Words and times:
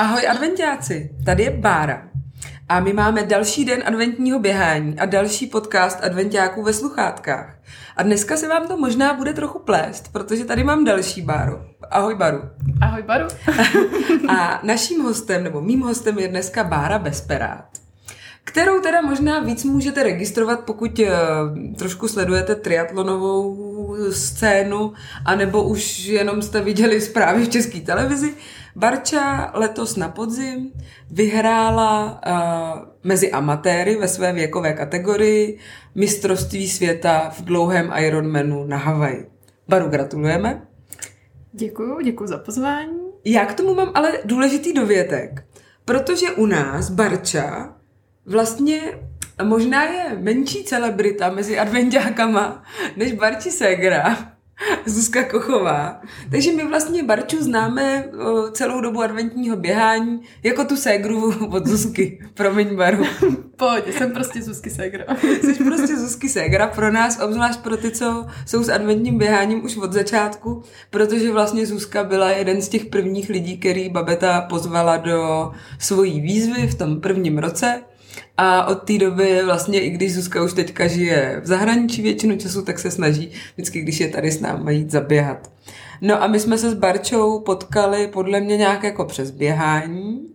Ahoj 0.00 0.28
adventiáci, 0.28 1.10
tady 1.24 1.42
je 1.42 1.50
Bára. 1.50 2.02
A 2.68 2.80
my 2.80 2.92
máme 2.92 3.22
další 3.22 3.64
den 3.64 3.82
adventního 3.86 4.38
běhání 4.38 4.98
a 4.98 5.06
další 5.06 5.46
podcast 5.46 6.04
adventiáků 6.04 6.62
ve 6.62 6.72
sluchátkách. 6.72 7.58
A 7.96 8.02
dneska 8.02 8.36
se 8.36 8.48
vám 8.48 8.68
to 8.68 8.76
možná 8.76 9.14
bude 9.14 9.32
trochu 9.32 9.58
plést, 9.58 10.12
protože 10.12 10.44
tady 10.44 10.64
mám 10.64 10.84
další 10.84 11.22
Báru. 11.22 11.58
Ahoj 11.90 12.14
Baru. 12.14 12.38
Ahoj 12.80 13.02
Baru. 13.02 13.26
a 14.28 14.60
naším 14.62 15.02
hostem, 15.02 15.44
nebo 15.44 15.60
mým 15.60 15.80
hostem 15.80 16.18
je 16.18 16.28
dneska 16.28 16.64
Bára 16.64 16.98
Besperát 16.98 17.80
kterou 18.44 18.80
teda 18.80 19.00
možná 19.00 19.40
víc 19.40 19.64
můžete 19.64 20.02
registrovat, 20.02 20.60
pokud 20.60 20.98
uh, 20.98 21.06
trošku 21.76 22.08
sledujete 22.08 22.54
triatlonovou 22.54 23.70
scénu, 24.10 24.92
anebo 25.24 25.62
už 25.62 25.98
jenom 25.98 26.42
jste 26.42 26.60
viděli 26.60 27.00
zprávy 27.00 27.44
v 27.44 27.48
české 27.48 27.80
televizi. 27.80 28.34
Barča 28.76 29.50
letos 29.54 29.96
na 29.96 30.08
podzim 30.08 30.72
vyhrála 31.10 32.20
uh, 32.26 32.88
mezi 33.04 33.32
amatéry 33.32 33.96
ve 33.96 34.08
své 34.08 34.32
věkové 34.32 34.72
kategorii 34.72 35.58
mistrovství 35.94 36.68
světa 36.68 37.30
v 37.30 37.44
dlouhém 37.44 37.92
Ironmanu 37.96 38.64
na 38.64 38.76
Havaji. 38.76 39.30
Baru, 39.68 39.88
gratulujeme. 39.88 40.62
Děkuji, 41.52 42.00
děkuji 42.04 42.26
za 42.26 42.38
pozvání. 42.38 43.00
Já 43.24 43.46
k 43.46 43.54
tomu 43.54 43.74
mám 43.74 43.90
ale 43.94 44.12
důležitý 44.24 44.72
dovětek, 44.72 45.44
protože 45.84 46.30
u 46.30 46.46
nás 46.46 46.90
Barča 46.90 47.74
vlastně 48.26 48.80
možná 49.42 49.84
je 49.84 50.16
menší 50.18 50.64
celebrita 50.64 51.30
mezi 51.30 51.58
adventákama 51.58 52.62
než 52.96 53.12
Barči 53.12 53.50
Segra. 53.50 54.32
Zuzka 54.86 55.24
Kochová. 55.24 56.00
Takže 56.30 56.52
my 56.52 56.68
vlastně 56.68 57.02
Barču 57.02 57.42
známe 57.42 58.04
celou 58.52 58.80
dobu 58.80 59.02
adventního 59.02 59.56
běhání 59.56 60.20
jako 60.42 60.64
tu 60.64 60.76
ségru 60.76 61.46
od 61.50 61.66
Zuzky. 61.66 62.18
Promiň, 62.34 62.76
Baru. 62.76 63.04
Pojď, 63.56 63.94
jsem 63.94 64.12
prostě 64.12 64.42
Zuzky 64.42 64.70
ségra. 64.70 65.04
Jsi 65.22 65.64
prostě 65.64 65.98
Zuzky 65.98 66.28
ségra 66.28 66.66
pro 66.66 66.92
nás, 66.92 67.20
obzvlášť 67.20 67.60
pro 67.60 67.76
ty, 67.76 67.90
co 67.90 68.26
jsou 68.46 68.62
s 68.62 68.68
adventním 68.68 69.18
běháním 69.18 69.64
už 69.64 69.76
od 69.76 69.92
začátku, 69.92 70.62
protože 70.90 71.32
vlastně 71.32 71.66
Zuzka 71.66 72.04
byla 72.04 72.30
jeden 72.30 72.62
z 72.62 72.68
těch 72.68 72.84
prvních 72.84 73.28
lidí, 73.28 73.58
který 73.58 73.88
Babeta 73.88 74.40
pozvala 74.40 74.96
do 74.96 75.50
svojí 75.78 76.20
výzvy 76.20 76.66
v 76.66 76.74
tom 76.74 77.00
prvním 77.00 77.38
roce 77.38 77.82
a 78.36 78.66
od 78.66 78.74
té 78.74 78.98
doby 78.98 79.42
vlastně, 79.44 79.80
i 79.80 79.90
když 79.90 80.14
Zuzka 80.14 80.42
už 80.42 80.52
teďka 80.52 80.86
žije 80.86 81.40
v 81.42 81.46
zahraničí 81.46 82.02
většinu 82.02 82.36
času, 82.36 82.62
tak 82.62 82.78
se 82.78 82.90
snaží 82.90 83.32
vždycky, 83.54 83.80
když 83.80 84.00
je 84.00 84.08
tady 84.08 84.30
s 84.30 84.40
námi, 84.40 84.74
jít 84.74 84.90
zaběhat. 84.90 85.50
No 86.00 86.22
a 86.22 86.26
my 86.26 86.40
jsme 86.40 86.58
se 86.58 86.70
s 86.70 86.74
Barčou 86.74 87.40
potkali 87.40 88.06
podle 88.06 88.40
mě 88.40 88.56
nějak 88.56 88.82
jako 88.82 89.04
přes 89.04 89.30
běhání. 89.30 90.26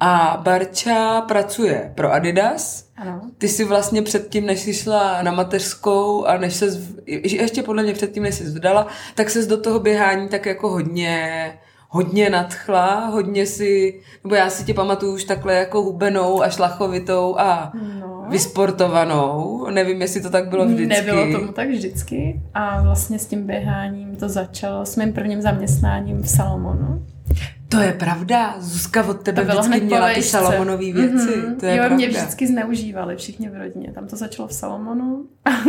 A 0.00 0.40
Barča 0.44 1.20
pracuje 1.20 1.92
pro 1.94 2.12
Adidas. 2.12 2.88
Ano. 2.96 3.20
Ty 3.38 3.48
si 3.48 3.64
vlastně 3.64 4.02
předtím, 4.02 4.46
než 4.46 4.60
jsi 4.60 4.74
šla 4.74 5.22
na 5.22 5.32
mateřskou 5.32 6.24
a 6.24 6.38
než 6.38 6.54
se, 6.54 6.80
ještě 7.06 7.62
podle 7.62 7.82
mě 7.82 7.92
předtím, 7.92 8.22
než 8.22 8.34
jsi 8.34 8.44
vdala, 8.44 8.86
tak 9.14 9.30
se 9.30 9.46
do 9.46 9.60
toho 9.60 9.80
běhání 9.80 10.28
tak 10.28 10.46
jako 10.46 10.70
hodně 10.70 11.52
hodně 11.94 12.30
nadchla, 12.30 13.06
hodně 13.06 13.46
si, 13.46 14.00
nebo 14.24 14.34
já 14.34 14.50
si 14.50 14.64
tě 14.64 14.74
pamatuju 14.74 15.14
už 15.14 15.24
takhle 15.24 15.54
jako 15.54 15.82
hubenou 15.82 16.42
a 16.42 16.48
šlachovitou 16.48 17.38
a 17.38 17.72
no. 18.00 18.26
vysportovanou. 18.28 19.66
Nevím, 19.70 20.00
jestli 20.00 20.20
to 20.20 20.30
tak 20.30 20.48
bylo 20.48 20.66
vždycky. 20.66 20.86
Nebylo 20.86 21.32
tomu 21.32 21.52
tak 21.52 21.68
vždycky 21.68 22.40
a 22.54 22.82
vlastně 22.82 23.18
s 23.18 23.26
tím 23.26 23.46
běháním 23.46 24.16
to 24.16 24.28
začalo 24.28 24.86
s 24.86 24.96
mým 24.96 25.12
prvním 25.12 25.42
zaměstnáním 25.42 26.22
v 26.22 26.28
Salomonu. 26.28 27.06
To 27.74 27.82
je 27.82 27.92
pravda, 27.92 28.54
Zuzka 28.58 29.06
od 29.06 29.22
tebe 29.22 29.44
to 29.44 29.52
vždycky 29.52 29.80
měla 29.80 30.14
ty 30.14 30.22
Salomonové 30.22 30.92
věci. 30.92 31.14
Mm-hmm. 31.14 31.56
To 31.60 31.66
je 31.66 31.72
jo, 31.72 31.78
pravda. 31.78 31.96
mě 31.96 32.08
vždycky 32.08 32.46
zneužívali 32.46 33.16
všichni 33.16 33.48
v 33.48 33.56
rodině. 33.56 33.92
Tam 33.92 34.06
to 34.06 34.16
začalo 34.16 34.48
v 34.48 34.52
Salomonu 34.52 35.26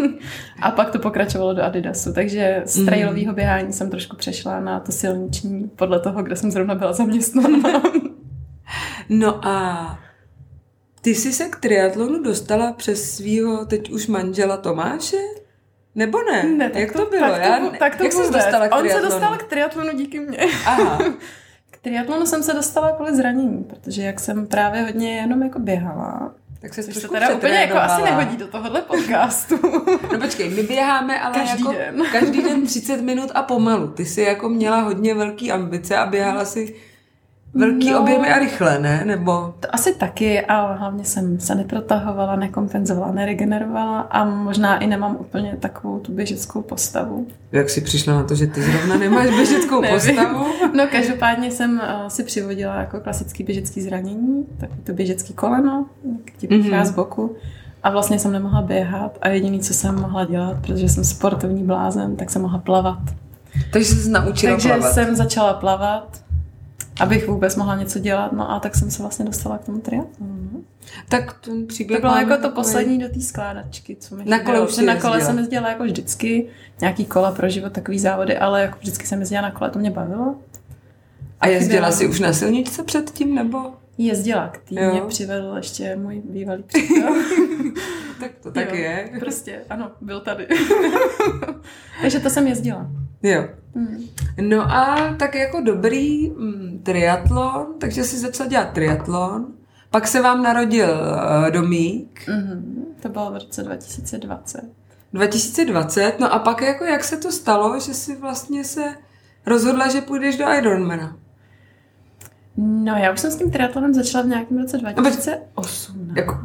a 0.61 0.71
pak 0.71 0.89
to 0.89 0.99
pokračovalo 0.99 1.53
do 1.53 1.63
Adidasu. 1.63 2.13
Takže 2.13 2.61
z 2.65 2.77
mm. 2.77 2.85
trailového 2.85 3.33
běhání 3.33 3.73
jsem 3.73 3.89
trošku 3.89 4.15
přešla 4.15 4.59
na 4.59 4.79
to 4.79 4.91
silniční 4.91 5.71
podle 5.75 5.99
toho, 5.99 6.23
kde 6.23 6.35
jsem 6.35 6.51
zrovna 6.51 6.75
byla 6.75 6.93
zaměstnána. 6.93 7.83
no 9.09 9.47
a 9.47 9.99
ty 11.01 11.15
jsi 11.15 11.33
se 11.33 11.45
k 11.45 11.55
triatlonu 11.55 12.23
dostala 12.23 12.73
přes 12.73 13.15
svého 13.15 13.65
teď 13.65 13.89
už 13.89 14.07
manžela 14.07 14.57
Tomáše? 14.57 15.17
Nebo 15.95 16.17
ne? 16.31 16.43
ne 16.43 16.71
jak 16.73 16.91
to, 16.91 17.05
to 17.05 17.09
bylo? 17.09 17.29
Tak 17.29 17.41
to, 17.41 17.47
Já, 17.47 17.69
tak 17.79 17.95
to 17.95 18.03
jak 18.03 18.13
se 18.13 18.31
dostala 18.31 18.67
k 18.67 18.75
On 18.75 18.89
se 18.89 19.01
dostal 19.01 19.37
k 19.37 19.43
triatlonu 19.43 19.97
díky 19.97 20.19
mně. 20.19 20.37
Aha. 20.65 20.99
Triatlonu 21.85 22.25
jsem 22.25 22.43
se 22.43 22.53
dostala 22.53 22.91
kvůli 22.91 23.15
zranění, 23.15 23.63
protože 23.63 24.01
jak 24.01 24.19
jsem 24.19 24.47
právě 24.47 24.81
hodně 24.81 25.15
jenom 25.15 25.43
jako 25.43 25.59
běhala, 25.59 26.31
tak 26.61 26.73
se 26.73 26.83
se 26.83 27.07
teda 27.07 27.35
úplně 27.35 27.53
jako 27.53 27.77
asi 27.77 28.01
nehodí 28.01 28.37
do 28.37 28.47
tohohle 28.47 28.81
podcastu. 28.81 29.59
no 30.11 30.19
počkej, 30.19 30.49
my 30.49 30.63
běháme 30.63 31.19
ale 31.19 31.33
každý 31.33 31.63
jako 31.63 31.73
den. 31.73 32.03
každý 32.11 32.43
den 32.43 32.65
30 32.65 33.01
minut 33.01 33.31
a 33.35 33.43
pomalu. 33.43 33.87
Ty 33.87 34.05
jsi 34.05 34.21
jako 34.21 34.49
měla 34.49 34.81
hodně 34.81 35.15
velký 35.15 35.51
ambice 35.51 35.97
a 35.97 36.05
běhala 36.05 36.45
si 36.45 36.75
velký 37.55 37.91
no, 37.91 37.99
objemy 37.99 38.29
a 38.33 38.39
rychle, 38.39 38.79
ne? 38.79 39.03
Nebo... 39.05 39.53
To 39.59 39.75
asi 39.75 39.95
taky, 39.95 40.41
ale 40.41 40.77
hlavně 40.77 41.05
jsem 41.05 41.39
se 41.39 41.55
neprotahovala, 41.55 42.35
nekompenzovala, 42.35 43.11
neregenerovala 43.11 43.99
a 43.99 44.25
možná 44.25 44.77
i 44.77 44.87
nemám 44.87 45.17
úplně 45.19 45.57
takovou 45.59 45.99
tu 45.99 46.11
běžeckou 46.11 46.61
postavu. 46.61 47.27
Jak 47.51 47.69
jsi 47.69 47.81
přišla 47.81 48.13
na 48.13 48.23
to, 48.23 48.35
že 48.35 48.47
ty 48.47 48.61
zrovna 48.61 48.97
nemáš 48.97 49.29
běžeckou 49.29 49.81
postavu? 49.93 50.45
No 50.75 50.87
každopádně 50.91 51.51
jsem 51.51 51.73
uh, 51.73 52.07
si 52.07 52.23
přivodila 52.23 52.75
jako 52.75 52.99
klasický 52.99 53.43
běžecký 53.43 53.81
zranění, 53.81 54.45
takový 54.59 54.81
to 54.83 54.93
běžecký 54.93 55.33
koleno, 55.33 55.85
ti 56.37 56.47
mm-hmm. 56.47 56.85
z 56.85 56.91
boku. 56.91 57.35
A 57.83 57.89
vlastně 57.89 58.19
jsem 58.19 58.31
nemohla 58.31 58.61
běhat 58.61 59.17
a 59.21 59.29
jediný, 59.29 59.59
co 59.59 59.73
jsem 59.73 60.01
mohla 60.01 60.25
dělat, 60.25 60.57
protože 60.61 60.89
jsem 60.89 61.03
sportovní 61.03 61.63
blázen, 61.63 62.15
tak 62.15 62.29
jsem 62.29 62.41
mohla 62.41 62.59
plavat. 62.59 62.99
Takže 63.71 63.89
jsi 63.89 63.95
se 63.95 64.09
naučila 64.09 64.53
Takže 64.53 64.69
plavat. 64.69 64.93
jsem 64.93 65.15
začala 65.15 65.53
plavat 65.53 66.24
abych 66.99 67.27
vůbec 67.27 67.55
mohla 67.55 67.75
něco 67.75 67.99
dělat, 67.99 68.31
no 68.31 68.51
a 68.51 68.59
tak 68.59 68.75
jsem 68.75 68.91
se 68.91 69.01
vlastně 69.01 69.25
dostala 69.25 69.57
k 69.57 69.65
tomu 69.65 69.79
triatlonu. 69.79 70.63
Tak 71.09 71.33
ten 71.41 71.67
příběh 71.67 72.01
To 72.01 72.07
bylo 72.07 72.17
jako 72.17 72.37
to 72.41 72.49
poslední 72.49 72.99
do 72.99 73.09
té 73.09 73.21
skládačky, 73.21 73.95
co 73.99 74.15
mi 74.15 74.25
Na 74.25 74.39
kole 74.39 74.67
už 74.67 74.77
Na 74.77 75.01
kole 75.01 75.21
jsem 75.21 75.37
jezdila 75.37 75.69
jako 75.69 75.83
vždycky, 75.83 76.47
nějaký 76.81 77.05
kola 77.05 77.31
pro 77.31 77.49
život, 77.49 77.73
takový 77.73 77.99
závody, 77.99 78.37
ale 78.37 78.61
jako 78.61 78.77
vždycky 78.79 79.07
jsem 79.07 79.19
jezdila 79.19 79.41
na 79.41 79.51
kole, 79.51 79.69
to 79.69 79.79
mě 79.79 79.91
bavilo. 79.91 80.35
A 81.41 81.47
jezdila 81.47 81.91
jsi 81.91 82.07
už 82.07 82.19
na 82.19 82.33
silničce 82.33 82.83
předtím, 82.83 83.35
nebo? 83.35 83.59
Jezdila, 83.97 84.47
k 84.47 84.57
tým 84.57 84.91
mě 84.91 85.01
přivedl 85.01 85.53
ještě 85.57 85.95
můj 85.95 86.21
bývalý 86.29 86.63
přítel. 86.67 87.15
tak 88.19 88.31
to 88.43 88.51
tak 88.51 88.69
jo, 88.69 88.75
je. 88.75 89.09
Prostě, 89.19 89.61
ano, 89.69 89.91
byl 90.01 90.19
tady. 90.19 90.47
Takže 92.01 92.19
to 92.19 92.29
jsem 92.29 92.47
jezdila. 92.47 92.87
Jo. 93.25 93.47
Hmm. 93.75 94.07
No 94.41 94.61
a 94.61 95.13
tak 95.19 95.35
jako 95.35 95.61
dobrý 95.61 96.29
mm, 96.29 96.81
triatlon, 96.83 97.65
takže 97.79 98.03
si 98.03 98.17
začala 98.17 98.49
dělat 98.49 98.73
triatlon. 98.73 99.47
Pak 99.91 100.07
se 100.07 100.21
vám 100.21 100.43
narodil 100.43 100.87
uh, 100.87 101.51
Domík. 101.51 102.21
Mm-hmm. 102.27 102.61
To 102.99 103.09
bylo 103.09 103.31
v 103.31 103.33
roce 103.33 103.63
2020. 103.63 104.61
2020, 105.13 106.19
no 106.19 106.33
a 106.33 106.39
pak 106.39 106.61
jako 106.61 106.83
jak 106.83 107.03
se 107.03 107.17
to 107.17 107.31
stalo, 107.31 107.79
že 107.79 107.93
si 107.93 108.15
vlastně 108.15 108.63
se 108.63 108.95
rozhodla, 109.45 109.87
že 109.87 110.01
půjdeš 110.01 110.37
do 110.37 110.45
Ironmana? 110.53 111.17
No 112.57 112.95
já 112.95 113.13
už 113.13 113.19
jsem 113.19 113.31
s 113.31 113.35
tím 113.35 113.51
triatlonem 113.51 113.93
začala 113.93 114.23
v 114.23 114.27
nějakém 114.27 114.57
roce 114.57 114.77
2018. 114.77 116.15
Jako, 116.15 116.39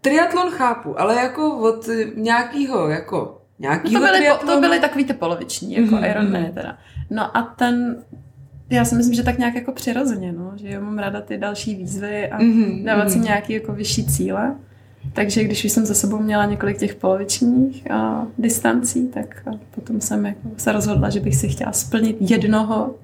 triatlon 0.00 0.50
chápu, 0.50 1.00
ale 1.00 1.14
jako 1.16 1.56
od 1.58 1.88
nějakého 2.14 2.88
jako 2.88 3.39
nějakýho 3.60 4.00
no 4.00 4.06
to, 4.06 4.12
byly, 4.12 4.28
to 4.46 4.60
byly 4.60 4.80
takový 4.80 5.04
ty 5.04 5.12
poloviční, 5.12 5.74
jako 5.74 5.94
mm-hmm. 5.94 6.10
Ironman 6.10 6.52
teda. 6.54 6.78
No 7.10 7.36
a 7.36 7.42
ten, 7.42 8.04
já 8.70 8.84
si 8.84 8.94
myslím, 8.94 9.14
že 9.14 9.22
tak 9.22 9.38
nějak 9.38 9.54
jako 9.54 9.72
přirozeně, 9.72 10.32
no, 10.32 10.52
že 10.56 10.68
já 10.68 10.80
mám 10.80 10.98
ráda 10.98 11.20
ty 11.20 11.38
další 11.38 11.74
výzvy 11.74 12.28
a 12.28 12.38
mm-hmm. 12.38 12.84
dávat 12.84 13.10
si 13.10 13.18
nějaký 13.18 13.52
jako 13.52 13.72
vyšší 13.72 14.06
cíle. 14.06 14.56
Takže 15.12 15.44
když 15.44 15.64
už 15.64 15.72
jsem 15.72 15.86
za 15.86 15.94
sebou 15.94 16.18
měla 16.18 16.44
několik 16.44 16.78
těch 16.78 16.94
polovičních 16.94 17.90
a, 17.90 18.26
distancí, 18.38 19.08
tak 19.08 19.42
a 19.48 19.50
potom 19.70 20.00
jsem 20.00 20.26
jako 20.26 20.48
se 20.56 20.72
rozhodla, 20.72 21.10
že 21.10 21.20
bych 21.20 21.36
si 21.36 21.48
chtěla 21.48 21.72
splnit 21.72 22.16
jednoho 22.20 22.94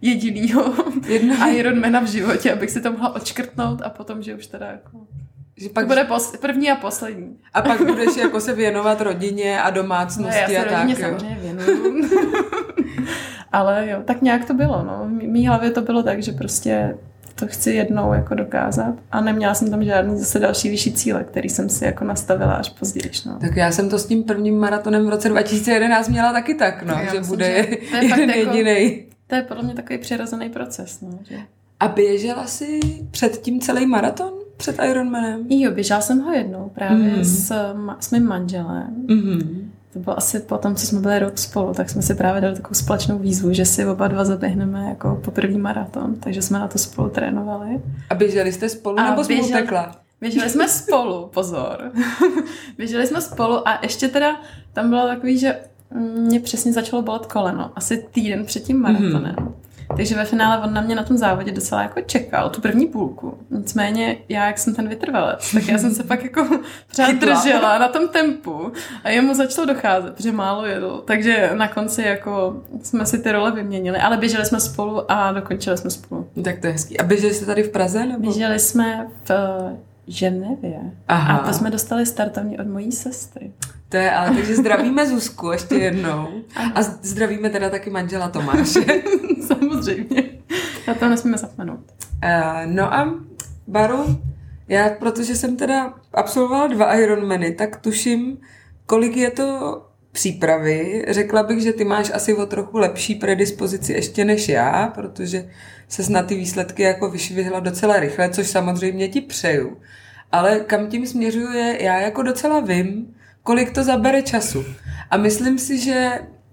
jedinýho 0.00 0.74
Jedno... 1.08 1.34
Ironmana 1.54 2.00
v 2.00 2.06
životě, 2.06 2.52
abych 2.52 2.70
si 2.70 2.80
to 2.80 2.92
mohla 2.92 3.14
odškrtnout 3.14 3.82
a 3.82 3.90
potom, 3.90 4.22
že 4.22 4.34
už 4.34 4.46
teda 4.46 4.66
jako 4.66 5.06
že 5.56 5.68
pak, 5.68 5.84
to 5.84 5.88
bude 5.88 6.04
pos- 6.04 6.38
první 6.38 6.70
a 6.70 6.76
poslední. 6.76 7.36
A 7.54 7.62
pak 7.62 7.86
budeš 7.86 8.16
jako 8.16 8.40
se 8.40 8.52
věnovat 8.54 9.00
rodině 9.00 9.60
a 9.60 9.70
domácnosti 9.70 10.40
no, 10.48 10.54
já 10.54 10.62
se 10.62 10.68
a 10.68 10.78
rodině 10.78 10.96
tak. 10.96 11.04
samozřejmě 11.04 11.38
věnuju. 11.42 12.08
Ale 13.52 13.88
jo, 13.90 14.02
tak 14.04 14.22
nějak 14.22 14.44
to 14.44 14.54
bylo. 14.54 14.84
No. 14.84 15.04
V 15.08 15.22
mý 15.22 15.46
hlavě 15.46 15.70
to 15.70 15.80
bylo 15.82 16.02
tak, 16.02 16.22
že 16.22 16.32
prostě 16.32 16.94
to 17.34 17.46
chci 17.46 17.70
jednou 17.70 18.12
jako 18.12 18.34
dokázat 18.34 18.94
a 19.12 19.20
neměla 19.20 19.54
jsem 19.54 19.70
tam 19.70 19.84
žádný 19.84 20.18
zase 20.18 20.38
další 20.38 20.70
vyšší 20.70 20.92
cíle, 20.92 21.24
který 21.24 21.48
jsem 21.48 21.68
si 21.68 21.84
jako 21.84 22.04
nastavila 22.04 22.52
až 22.52 22.68
později. 22.68 23.10
No. 23.26 23.38
Tak 23.40 23.56
já 23.56 23.72
jsem 23.72 23.88
to 23.90 23.98
s 23.98 24.06
tím 24.06 24.22
prvním 24.22 24.58
maratonem 24.58 25.06
v 25.06 25.08
roce 25.08 25.28
2011 25.28 26.08
měla 26.08 26.32
taky 26.32 26.54
tak, 26.54 26.82
no, 26.82 26.94
já 26.94 26.98
že 27.00 27.18
myslím, 27.18 27.26
bude 27.26 27.46
že 27.46 27.76
to 27.90 27.96
je 27.96 28.04
jeden 28.04 28.30
jako, 28.36 28.56
jediný. 28.56 29.04
To 29.26 29.34
je 29.34 29.42
podle 29.42 29.62
mě 29.62 29.74
takový 29.74 29.98
přirozený 29.98 30.48
proces. 30.50 31.00
No, 31.00 31.18
že 31.28 31.36
A 31.80 31.88
běžela 31.88 32.46
jsi 32.46 32.80
před 33.10 33.40
tím 33.40 33.60
celý 33.60 33.86
maraton? 33.86 34.32
Před 34.56 34.76
Ironmanem? 34.90 35.46
Jo, 35.48 35.70
běžela 35.70 36.00
jsem 36.00 36.20
ho 36.20 36.32
jednou 36.32 36.70
právě 36.74 37.16
mm. 37.16 37.24
s, 37.24 37.52
s 38.00 38.10
mým 38.10 38.26
manželem. 38.26 39.06
Mm. 39.08 39.72
To 39.92 39.98
bylo 39.98 40.18
asi 40.18 40.40
po 40.40 40.58
tom, 40.58 40.74
co 40.74 40.86
jsme 40.86 41.00
byli 41.00 41.18
rok 41.18 41.38
spolu, 41.38 41.74
tak 41.74 41.90
jsme 41.90 42.02
si 42.02 42.14
právě 42.14 42.40
dali 42.40 42.54
takovou 42.54 42.74
společnou 42.74 43.18
výzvu, 43.18 43.52
že 43.52 43.64
si 43.64 43.86
oba 43.86 44.08
dva 44.08 44.24
zaběhneme 44.24 44.88
jako 44.88 45.20
po 45.24 45.30
první 45.30 45.58
maraton, 45.58 46.14
takže 46.14 46.42
jsme 46.42 46.58
na 46.58 46.68
to 46.68 46.78
spolu 46.78 47.08
trénovali. 47.08 47.80
A 48.10 48.14
běželi 48.14 48.52
jste 48.52 48.68
spolu 48.68 48.98
A 48.98 49.10
nebo 49.10 49.24
běžel, 49.24 49.44
spolu 49.44 49.60
tekla? 49.60 49.96
Běželi 50.20 50.50
jsme 50.50 50.68
spolu, 50.84 51.30
pozor. 51.34 51.92
běželi 52.78 53.06
jsme 53.06 53.20
spolu 53.20 53.68
a 53.68 53.78
ještě 53.82 54.08
teda 54.08 54.40
tam 54.72 54.88
bylo 54.88 55.06
takový, 55.06 55.38
že 55.38 55.60
mě 56.00 56.40
přesně 56.40 56.72
začalo 56.72 57.02
bolet 57.02 57.26
koleno, 57.26 57.72
asi 57.76 58.06
týden 58.12 58.44
před 58.44 58.60
tím 58.60 58.80
maratonem. 58.80 59.34
Mm-hmm. 59.36 59.52
Takže 59.96 60.14
ve 60.14 60.24
finále 60.24 60.58
on 60.64 60.72
na 60.74 60.80
mě 60.80 60.94
na 60.94 61.02
tom 61.02 61.16
závodě 61.16 61.52
docela 61.52 61.82
jako 61.82 62.00
čekal, 62.00 62.50
tu 62.50 62.60
první 62.60 62.86
půlku. 62.86 63.38
Nicméně 63.50 64.16
já, 64.28 64.46
jak 64.46 64.58
jsem 64.58 64.74
ten 64.74 64.88
vytrvalec, 64.88 65.52
tak 65.52 65.68
já 65.68 65.78
jsem 65.78 65.94
se 65.94 66.04
pak 66.04 66.22
jako 66.22 66.44
pořád 66.90 67.16
držela 67.16 67.78
na 67.78 67.88
tom 67.88 68.08
tempu 68.08 68.72
a 69.04 69.10
jemu 69.10 69.34
začalo 69.34 69.66
docházet, 69.66 70.20
že 70.20 70.32
málo 70.32 70.66
jedl. 70.66 71.02
Takže 71.06 71.50
na 71.54 71.68
konci 71.68 72.02
jako 72.02 72.62
jsme 72.82 73.06
si 73.06 73.18
ty 73.18 73.32
role 73.32 73.52
vyměnili, 73.52 73.98
ale 73.98 74.16
běželi 74.16 74.46
jsme 74.46 74.60
spolu 74.60 75.12
a 75.12 75.32
dokončili 75.32 75.78
jsme 75.78 75.90
spolu. 75.90 76.28
Tak 76.44 76.58
to 76.60 76.66
je 76.66 76.72
hezký. 76.72 77.00
A 77.00 77.02
běželi 77.02 77.34
jste 77.34 77.46
tady 77.46 77.62
v 77.62 77.70
Praze? 77.70 78.06
Nebo? 78.06 78.20
Běželi 78.20 78.58
jsme 78.58 79.08
v 79.24 79.30
Ženevě. 80.06 80.80
Aha. 81.08 81.38
A 81.38 81.46
to 81.46 81.52
jsme 81.52 81.70
dostali 81.70 82.06
startovní 82.06 82.58
od 82.58 82.66
mojí 82.66 82.92
sestry. 82.92 83.52
To 83.88 83.96
je, 83.96 84.10
ale 84.10 84.36
takže 84.36 84.56
zdravíme 84.56 85.06
Zuzku 85.06 85.50
ještě 85.50 85.74
jednou. 85.74 86.28
A 86.74 86.82
zdravíme 86.82 87.50
teda 87.50 87.70
taky 87.70 87.90
manžela 87.90 88.28
Tomáše. 88.28 88.80
Samozřejmě. 89.46 90.22
Na 90.88 90.94
to 90.94 91.08
nesmíme 91.08 91.38
zapomenout. 91.38 91.80
Uh, 92.24 92.72
no 92.72 92.94
a 92.94 93.14
Baru, 93.66 94.20
já, 94.68 94.90
protože 94.90 95.36
jsem 95.36 95.56
teda 95.56 95.94
absolvovala 96.14 96.66
dva 96.66 96.94
Ironmany, 96.94 97.52
tak 97.52 97.76
tuším, 97.76 98.38
kolik 98.86 99.16
je 99.16 99.30
to 99.30 99.82
přípravy. 100.16 101.04
Řekla 101.08 101.42
bych, 101.42 101.60
že 101.62 101.72
ty 101.72 101.84
máš 101.84 102.10
asi 102.14 102.34
o 102.34 102.46
trochu 102.46 102.78
lepší 102.78 103.14
predispozici 103.14 103.92
ještě 103.92 104.24
než 104.24 104.48
já, 104.48 104.92
protože 104.94 105.48
se 105.88 106.12
na 106.12 106.22
ty 106.22 106.34
výsledky 106.34 106.82
jako 106.82 107.10
vyšvihla 107.10 107.60
docela 107.60 108.00
rychle, 108.00 108.30
což 108.30 108.46
samozřejmě 108.46 109.08
ti 109.08 109.20
přeju. 109.20 109.76
Ale 110.32 110.60
kam 110.60 110.86
tím 110.86 111.06
směřuje, 111.06 111.78
já 111.80 112.00
jako 112.00 112.22
docela 112.22 112.60
vím, 112.60 113.14
kolik 113.42 113.70
to 113.70 113.84
zabere 113.84 114.22
času. 114.22 114.64
A 115.10 115.16
myslím 115.16 115.58
si, 115.58 115.78
že 115.78 116.10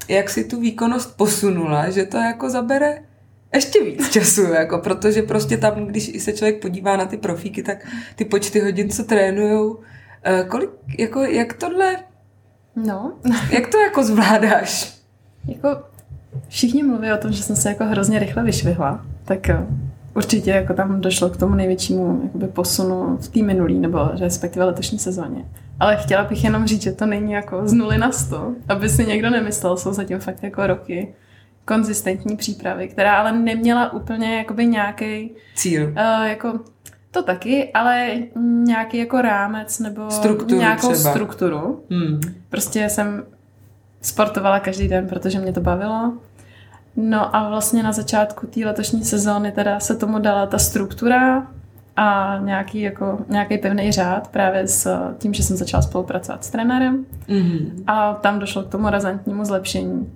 jak 0.07 0.29
si 0.29 0.43
tu 0.43 0.59
výkonnost 0.59 1.17
posunula, 1.17 1.89
že 1.89 2.05
to 2.05 2.17
jako 2.17 2.49
zabere 2.49 3.03
ještě 3.53 3.83
víc 3.83 4.09
času, 4.11 4.41
jako, 4.41 4.77
protože 4.77 5.21
prostě 5.21 5.57
tam, 5.57 5.85
když 5.85 6.23
se 6.23 6.33
člověk 6.33 6.61
podívá 6.61 6.97
na 6.97 7.05
ty 7.05 7.17
profíky, 7.17 7.63
tak 7.63 7.87
ty 8.15 8.25
počty 8.25 8.59
hodin, 8.59 8.89
co 8.89 9.03
trénujou, 9.03 9.79
eh, 10.23 10.45
kolik, 10.49 10.69
jako, 10.99 11.21
jak 11.21 11.53
tohle, 11.53 11.95
no. 12.75 13.13
jak 13.51 13.67
to 13.67 13.77
jako 13.77 14.03
zvládáš? 14.03 14.97
Jako 15.47 15.83
všichni 16.47 16.83
mluví 16.83 17.11
o 17.11 17.17
tom, 17.17 17.31
že 17.31 17.43
jsem 17.43 17.55
se 17.55 17.69
jako 17.69 17.85
hrozně 17.85 18.19
rychle 18.19 18.43
vyšvihla, 18.43 19.05
tak 19.25 19.49
eh, 19.49 19.65
určitě 20.15 20.51
jako 20.51 20.73
tam 20.73 21.01
došlo 21.01 21.29
k 21.29 21.37
tomu 21.37 21.55
největšímu 21.55 22.21
jakoby, 22.23 22.47
posunu 22.47 23.17
v 23.17 23.27
té 23.27 23.41
minulý, 23.41 23.79
nebo 23.79 24.09
respektive 24.19 24.65
letošní 24.65 24.99
sezóně. 24.99 25.45
Ale 25.79 25.97
chtěla 25.97 26.23
bych 26.23 26.43
jenom 26.43 26.65
říct, 26.65 26.81
že 26.81 26.91
to 26.91 27.05
není 27.05 27.31
jako 27.31 27.67
z 27.67 27.73
nuly 27.73 27.97
na 27.97 28.11
sto, 28.11 28.53
aby 28.69 28.89
si 28.89 29.05
někdo 29.05 29.29
nemyslel, 29.29 29.77
jsou 29.77 29.93
zatím 29.93 30.19
fakt 30.19 30.43
jako 30.43 30.67
roky 30.67 31.13
konzistentní 31.65 32.37
přípravy, 32.37 32.87
která 32.87 33.15
ale 33.15 33.31
neměla 33.31 33.93
úplně 33.93 34.37
jakoby 34.37 34.65
nějaký 34.65 35.31
cíl. 35.55 35.83
Uh, 35.83 36.27
jako 36.27 36.59
to 37.13 37.23
taky, 37.23 37.71
ale 37.73 38.15
nějaký 38.45 38.97
jako 38.97 39.21
rámec 39.21 39.79
nebo 39.79 40.11
strukturu 40.11 40.59
nějakou 40.59 40.93
třeba. 40.93 41.11
strukturu. 41.11 41.83
Hmm. 41.89 42.19
Prostě 42.49 42.89
jsem 42.89 43.23
sportovala 44.01 44.59
každý 44.59 44.87
den, 44.87 45.07
protože 45.07 45.39
mě 45.39 45.53
to 45.53 45.61
bavilo. 45.61 46.13
No 46.95 47.35
a 47.35 47.49
vlastně 47.49 47.83
na 47.83 47.91
začátku 47.91 48.47
té 48.47 48.59
letošní 48.65 49.03
sezóny 49.03 49.51
teda 49.51 49.79
se 49.79 49.95
tomu 49.95 50.19
dala 50.19 50.45
ta 50.45 50.57
struktura 50.57 51.47
a 51.95 52.37
nějaký, 52.43 52.81
jako, 52.81 53.19
nějaký 53.29 53.57
pevný 53.57 53.91
řád 53.91 54.27
právě 54.27 54.67
s 54.67 55.13
tím, 55.17 55.33
že 55.33 55.43
jsem 55.43 55.57
začala 55.57 55.83
spolupracovat 55.83 56.45
s 56.45 56.49
trenérem 56.49 57.05
mm-hmm. 57.27 57.83
a 57.87 58.13
tam 58.13 58.39
došlo 58.39 58.63
k 58.63 58.69
tomu 58.69 58.89
razantnímu 58.89 59.45
zlepšení. 59.45 60.13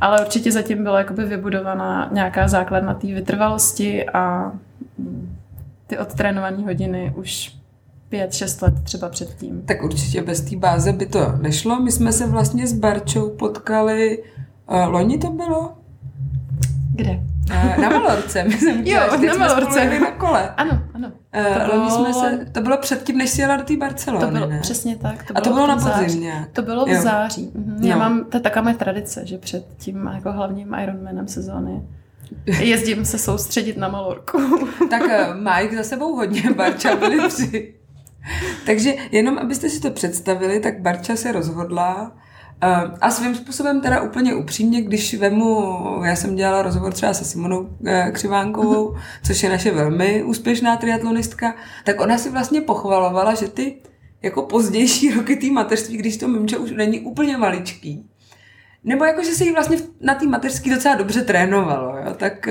Ale 0.00 0.20
určitě 0.20 0.52
zatím 0.52 0.82
byla 0.82 0.98
jakoby 0.98 1.24
vybudovaná 1.24 2.08
nějaká 2.12 2.48
základna 2.48 2.94
té 2.94 3.06
vytrvalosti 3.06 4.06
a 4.08 4.52
ty 5.90 5.98
odtrénované 5.98 6.62
hodiny 6.62 7.12
už 7.16 7.56
pět, 8.08 8.34
šest 8.34 8.62
let 8.62 8.74
třeba 8.82 9.08
předtím. 9.08 9.62
Tak 9.62 9.82
určitě 9.82 10.22
bez 10.22 10.40
té 10.40 10.56
báze 10.56 10.92
by 10.92 11.06
to 11.06 11.32
nešlo. 11.40 11.80
My 11.80 11.92
jsme 11.92 12.12
se 12.12 12.26
vlastně 12.26 12.66
s 12.66 12.72
Barčou 12.72 13.30
potkali, 13.30 14.22
uh, 14.70 14.92
loni 14.92 15.18
to 15.18 15.30
bylo? 15.30 15.72
Kde? 16.94 17.20
Uh, 17.50 17.78
na 17.78 17.88
Malorce. 17.88 18.44
My 18.44 18.52
jsem 18.52 18.80
jo, 18.86 19.00
na 19.26 19.34
Malorce. 19.34 20.00
na 20.00 20.10
kole. 20.10 20.54
Ano, 20.56 20.82
ano. 20.94 21.08
Uh, 21.08 21.66
to, 21.66 21.72
bylo... 21.72 21.90
jsme 21.90 22.14
se, 22.14 22.46
to 22.52 22.60
bylo 22.60 22.76
předtím, 22.76 23.18
než 23.18 23.30
jsi 23.30 23.40
jela 23.40 23.56
do 23.56 23.62
té 23.62 23.76
Barcelony, 23.76 24.26
To 24.26 24.30
bylo 24.30 24.46
ne? 24.46 24.58
přesně 24.60 24.96
tak. 24.96 25.24
To 25.24 25.36
A 25.36 25.40
to 25.40 25.52
bylo 25.52 25.66
na 25.66 25.76
podzim 25.76 26.20
nějak. 26.20 26.48
To 26.52 26.62
bylo 26.62 26.84
v 26.84 26.88
jo. 26.88 27.02
září. 27.02 27.50
Mhm. 27.54 27.84
Já 27.84 27.94
no. 27.94 28.00
mám, 28.00 28.24
to 28.24 28.36
je 28.36 28.40
taková 28.40 28.62
moje 28.62 28.74
tradice, 28.74 29.26
že 29.26 29.38
před 29.38 29.66
tím 29.78 30.10
jako 30.14 30.32
hlavním 30.32 30.74
Ironmanem 30.82 31.28
sezóny 31.28 31.82
jezdím 32.46 33.04
se 33.04 33.18
soustředit 33.18 33.76
na 33.76 33.88
Malorku. 33.88 34.38
tak 34.90 35.02
má 35.40 35.60
jich 35.60 35.76
za 35.76 35.84
sebou 35.84 36.16
hodně, 36.16 36.42
Barča 36.56 36.96
byli 36.96 37.28
tři. 37.28 37.74
Takže 38.66 38.94
jenom, 39.12 39.38
abyste 39.38 39.68
si 39.68 39.80
to 39.80 39.90
představili, 39.90 40.60
tak 40.60 40.80
Barča 40.80 41.16
se 41.16 41.32
rozhodla, 41.32 42.12
Eh, 42.62 42.90
a 43.00 43.10
svým 43.10 43.34
způsobem 43.34 43.80
teda 43.80 44.02
úplně 44.02 44.34
upřímně, 44.34 44.82
když 44.82 45.14
vemu, 45.14 45.78
já 46.04 46.16
jsem 46.16 46.36
dělala 46.36 46.62
rozhovor 46.62 46.92
třeba 46.92 47.14
se 47.14 47.24
Simonou 47.24 47.68
eh, 47.86 48.10
Křivánkovou, 48.12 48.96
což 49.26 49.42
je 49.42 49.48
naše 49.48 49.70
velmi 49.70 50.22
úspěšná 50.22 50.76
triatlonistka, 50.76 51.54
tak 51.84 52.00
ona 52.00 52.18
si 52.18 52.30
vlastně 52.30 52.60
pochvalovala, 52.60 53.34
že 53.34 53.48
ty 53.48 53.76
jako 54.22 54.42
pozdější 54.42 55.10
roky 55.14 55.36
té 55.36 55.50
mateřství, 55.50 55.96
když 55.96 56.16
to 56.16 56.28
mimče 56.28 56.58
už 56.58 56.70
není 56.70 57.00
úplně 57.00 57.36
maličký, 57.36 58.09
nebo 58.84 59.04
jako, 59.04 59.24
že 59.24 59.30
se 59.30 59.44
jí 59.44 59.52
vlastně 59.52 59.78
na 60.00 60.14
té 60.14 60.26
mateřský 60.26 60.70
docela 60.70 60.94
dobře 60.94 61.22
trénovalo, 61.22 61.98
jo? 61.98 62.14
tak... 62.16 62.48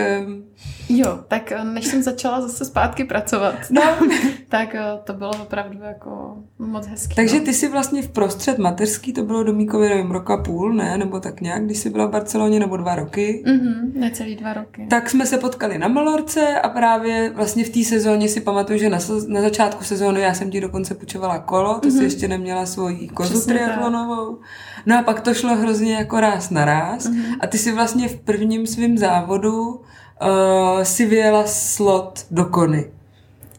Jo, 0.89 1.19
tak 1.27 1.51
eh, 1.51 1.63
než 1.63 1.85
jsem 1.85 2.03
začala 2.03 2.41
zase 2.41 2.65
zpátky 2.65 3.03
pracovat, 3.03 3.55
no. 3.69 3.81
tak 4.49 4.75
eh, 4.75 4.81
to 5.03 5.13
bylo 5.13 5.31
opravdu 5.41 5.79
jako 5.83 6.37
moc 6.59 6.87
hezký. 6.87 7.15
Takže 7.15 7.39
no. 7.39 7.45
ty 7.45 7.53
si 7.53 7.67
vlastně 7.67 8.01
v 8.01 8.09
prostřed 8.09 8.57
mateřský, 8.57 9.13
to 9.13 9.23
bylo 9.23 9.43
do 9.43 9.53
Míkovy, 9.53 9.89
nevím, 9.89 10.11
roka 10.11 10.37
půl, 10.37 10.73
ne? 10.73 10.97
Nebo 10.97 11.19
tak 11.19 11.41
nějak, 11.41 11.65
když 11.65 11.77
jsi 11.77 11.89
byla 11.89 12.05
v 12.05 12.11
Barceloně, 12.11 12.59
nebo 12.59 12.77
dva 12.77 12.95
roky. 12.95 13.43
Mhm, 13.45 13.91
necelý 13.95 14.35
dva 14.35 14.53
roky. 14.53 14.87
Tak 14.89 15.09
jsme 15.09 15.25
se 15.25 15.37
potkali 15.37 15.77
na 15.77 15.87
Malorce 15.87 16.59
a 16.59 16.69
právě 16.69 17.31
vlastně 17.35 17.63
v 17.63 17.69
té 17.69 17.83
sezóně 17.83 18.29
si 18.29 18.41
pamatuju, 18.41 18.79
že 18.79 18.89
na, 18.89 18.97
na 19.27 19.41
začátku 19.41 19.83
sezóny 19.83 20.21
já 20.21 20.33
jsem 20.33 20.51
ti 20.51 20.61
dokonce 20.61 20.95
půjčovala 20.95 21.39
kolo, 21.39 21.79
to 21.79 21.87
mm-hmm. 21.87 21.91
si 21.91 21.95
mhm. 21.95 22.05
ještě 22.05 22.27
neměla 22.27 22.65
svoji 22.65 23.07
kozu 23.07 23.45
triatlonovou. 23.45 24.39
No 24.85 24.99
a 24.99 25.03
pak 25.03 25.21
to 25.21 25.33
šlo 25.33 25.55
hrozně 25.55 25.95
jako 25.95 26.19
ráz 26.19 26.49
na 26.49 26.65
ráz 26.65 27.05
mm-hmm. 27.05 27.37
a 27.39 27.47
ty 27.47 27.57
si 27.57 27.71
vlastně 27.71 28.07
v 28.07 28.19
prvním 28.19 28.67
svém 28.67 28.97
závodu 28.97 29.81
uh, 30.21 30.83
si 30.83 31.05
vyjela 31.05 31.47
slot 31.47 32.25
do 32.31 32.45
Kony. 32.45 32.91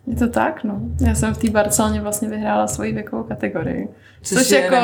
Je 0.06 0.16
to 0.16 0.28
tak, 0.28 0.64
no. 0.64 0.80
Já 1.00 1.14
jsem 1.14 1.34
v 1.34 1.38
té 1.38 1.50
Barceloně 1.50 2.00
vlastně 2.00 2.28
vyhrála 2.28 2.66
svoji 2.66 2.92
věkovou 2.92 3.22
kategorii. 3.22 3.88
Což, 4.22 4.38
což 4.38 4.50
je 4.50 4.60
jako 4.60 4.76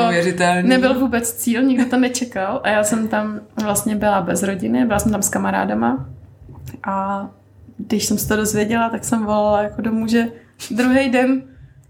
nebyl 0.61 0.99
vůbec 0.99 1.33
cíl, 1.33 1.63
nikdo 1.63 1.85
to 1.85 1.97
nečekal 1.97 2.61
a 2.63 2.69
já 2.69 2.83
jsem 2.83 3.07
tam 3.07 3.39
vlastně 3.63 3.95
byla 3.95 4.21
bez 4.21 4.43
rodiny, 4.43 4.85
byla 4.85 4.99
jsem 4.99 5.11
tam 5.11 5.21
s 5.21 5.29
kamarádama 5.29 6.05
a 6.83 7.27
když 7.77 8.05
jsem 8.05 8.17
se 8.17 8.27
to 8.27 8.35
dozvěděla, 8.35 8.89
tak 8.89 9.05
jsem 9.05 9.25
volala 9.25 9.61
jako 9.61 9.81
domů, 9.81 10.07
že 10.07 10.27
druhý 10.71 11.09
den 11.09 11.43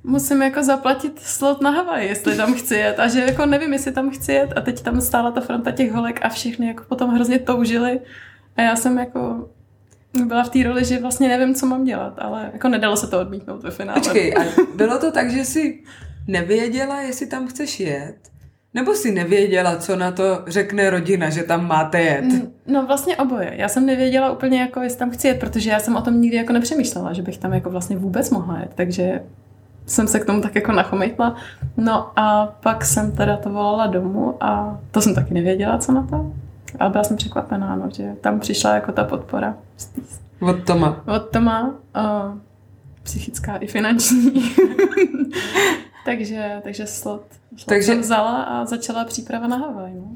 musím 0.04 0.42
jako 0.42 0.64
zaplatit 0.64 1.20
slot 1.20 1.62
na 1.62 1.70
Havaj, 1.70 2.08
jestli 2.08 2.38
tam 2.38 2.54
chci 2.54 2.76
jet. 2.76 3.00
A 3.00 3.08
že 3.08 3.20
jako 3.20 3.46
nevím, 3.46 3.74
jestli 3.74 3.92
tam 3.92 4.10
chci 4.10 4.34
jet. 4.34 4.54
A 4.56 4.62
teď 4.62 4.82
tam 4.82 5.02
stála 5.02 5.32
ta 5.32 5.42
fronta 5.42 5.72
těch 5.72 5.92
holek 5.92 6.20
a 6.26 6.30
všichni 6.30 6.68
jako 6.68 6.84
potom 6.88 7.10
hrozně 7.10 7.40
toužili. 7.40 8.00
A 8.56 8.62
já 8.62 8.76
jsem 8.76 8.98
jako 8.98 9.50
byla 10.26 10.44
v 10.44 10.50
té 10.50 10.64
roli, 10.64 10.86
že 10.86 11.00
vlastně 11.00 11.28
nevím, 11.28 11.56
co 11.56 11.66
mám 11.66 11.84
dělat, 11.84 12.14
ale 12.18 12.50
jako 12.54 12.68
nedalo 12.68 12.98
se 12.98 13.08
to 13.08 13.20
odmítnout 13.20 13.64
ve 13.64 13.72
finále. 13.72 14.00
Počkej, 14.00 14.34
a 14.38 14.42
bylo 14.76 14.98
to 15.00 15.12
tak, 15.12 15.32
že 15.32 15.46
jsi 15.46 15.84
nevěděla, 16.28 17.02
jestli 17.02 17.28
tam 17.28 17.48
chceš 17.48 17.80
jet? 17.80 18.16
Nebo 18.74 18.94
si 18.94 19.12
nevěděla, 19.12 19.76
co 19.76 19.96
na 19.96 20.12
to 20.12 20.44
řekne 20.48 20.90
rodina, 20.90 21.30
že 21.30 21.44
tam 21.44 21.68
máte 21.68 22.02
jet? 22.02 22.26
No 22.68 22.86
vlastně 22.86 23.18
oboje. 23.18 23.54
Já 23.56 23.68
jsem 23.68 23.86
nevěděla 23.86 24.32
úplně, 24.32 24.62
jako, 24.62 24.82
jestli 24.82 25.00
tam 25.00 25.12
chci 25.12 25.28
jet, 25.28 25.40
protože 25.40 25.70
já 25.70 25.80
jsem 25.80 25.96
o 25.96 26.02
tom 26.02 26.22
nikdy 26.22 26.38
jako 26.38 26.54
nepřemýšlela, 26.54 27.14
že 27.14 27.22
bych 27.22 27.38
tam 27.38 27.54
jako 27.54 27.70
vlastně 27.70 27.98
vůbec 27.98 28.30
mohla 28.30 28.60
jet. 28.60 28.72
Takže 28.76 29.22
jsem 29.86 30.08
se 30.08 30.20
k 30.20 30.26
tomu 30.26 30.42
tak 30.42 30.56
jako 30.56 30.72
nachomejtla. 30.72 31.36
No 31.78 32.20
a 32.20 32.46
pak 32.46 32.86
jsem 32.86 33.12
teda 33.12 33.38
to 33.38 33.50
volala 33.50 33.88
domů 33.88 34.38
a 34.42 34.80
to 34.92 35.02
jsem 35.02 35.16
taky 35.16 35.34
nevěděla, 35.34 35.78
co 35.78 35.92
na 35.92 36.08
to. 36.08 36.32
Ale 36.80 36.90
byla 36.90 37.04
jsem 37.04 37.18
překvapená, 37.18 37.76
no, 37.76 37.90
že 37.90 38.14
tam 38.22 38.40
přišla 38.40 38.76
jako 38.76 38.92
ta 38.92 39.04
podpora. 39.04 39.56
Od 40.40 40.66
Toma. 40.66 41.04
Od 41.16 41.30
Toma. 41.30 41.76
Uh, 41.96 42.38
psychická 43.04 43.58
i 43.58 43.68
finanční. 43.68 44.34
takže, 46.06 46.62
takže 46.64 46.88
slot. 46.88 47.26
Takže 47.66 47.86
jsem 47.86 48.00
vzala 48.00 48.44
a 48.44 48.66
začala 48.66 49.06
příprava 49.06 49.48
na 49.48 49.58
Havaj. 49.58 49.94
No. 49.96 50.16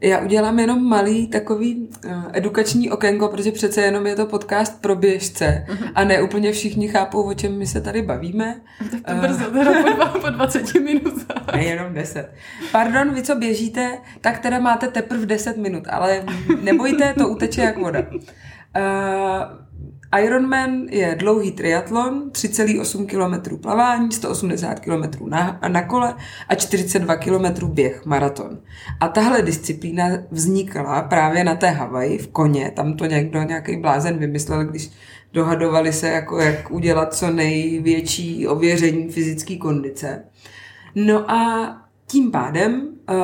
Já 0.00 0.20
udělám 0.20 0.58
jenom 0.58 0.88
malý 0.88 1.26
takový 1.26 1.88
uh, 2.04 2.12
edukační 2.32 2.90
okénko, 2.90 3.28
protože 3.28 3.52
přece 3.52 3.80
jenom 3.80 4.06
je 4.06 4.16
to 4.16 4.26
podcast 4.26 4.80
pro 4.80 4.96
běžce 4.96 5.66
uh-huh. 5.68 5.90
a 5.94 6.04
ne 6.04 6.22
úplně 6.22 6.52
všichni 6.52 6.88
chápou, 6.88 7.22
o 7.22 7.34
čem 7.34 7.58
my 7.58 7.66
se 7.66 7.80
tady 7.80 8.02
bavíme. 8.02 8.60
Tak 8.90 9.00
to 9.06 9.14
brzo, 9.14 9.50
teda 9.50 9.82
po, 9.82 9.88
dva, 9.88 10.06
po 10.06 10.30
20 10.30 10.74
minutách. 10.74 11.54
Ne, 11.54 11.64
jenom 11.64 11.94
10. 11.94 12.30
Pardon, 12.72 13.14
vy 13.14 13.22
co 13.22 13.34
běžíte, 13.34 13.98
tak 14.20 14.38
teda 14.38 14.58
máte 14.58 14.88
teprve 14.88 15.26
10 15.26 15.56
minut, 15.56 15.84
ale 15.90 16.24
nebojte, 16.62 17.14
to 17.18 17.28
uteče 17.28 17.60
jak 17.60 17.78
voda. 17.78 18.06
Uh, 18.76 19.58
Ironman 20.16 20.86
je 20.90 21.14
dlouhý 21.18 21.52
triatlon, 21.52 22.30
3,8 22.30 23.06
km 23.06 23.56
plavání, 23.56 24.12
180 24.12 24.80
km 24.80 25.28
na, 25.28 25.60
na 25.68 25.82
kole 25.82 26.14
a 26.48 26.54
42 26.54 27.16
km 27.16 27.66
běh, 27.66 28.06
maraton. 28.06 28.58
A 29.00 29.08
tahle 29.08 29.42
disciplína 29.42 30.08
vznikla 30.30 31.02
právě 31.02 31.44
na 31.44 31.54
té 31.54 31.70
Havaji 31.70 32.18
v 32.18 32.28
koně, 32.28 32.70
tam 32.70 32.96
to 32.96 33.06
někdo, 33.06 33.42
nějaký 33.42 33.76
blázen 33.76 34.18
vymyslel, 34.18 34.64
když 34.64 34.90
dohadovali 35.32 35.92
se, 35.92 36.08
jako 36.08 36.40
jak 36.40 36.70
udělat 36.70 37.14
co 37.14 37.30
největší 37.30 38.46
ověření 38.46 39.08
fyzické 39.08 39.56
kondice. 39.56 40.24
No 40.94 41.30
a 41.30 41.70
tím 42.10 42.30
pádem 42.30 42.88
uh, 43.10 43.16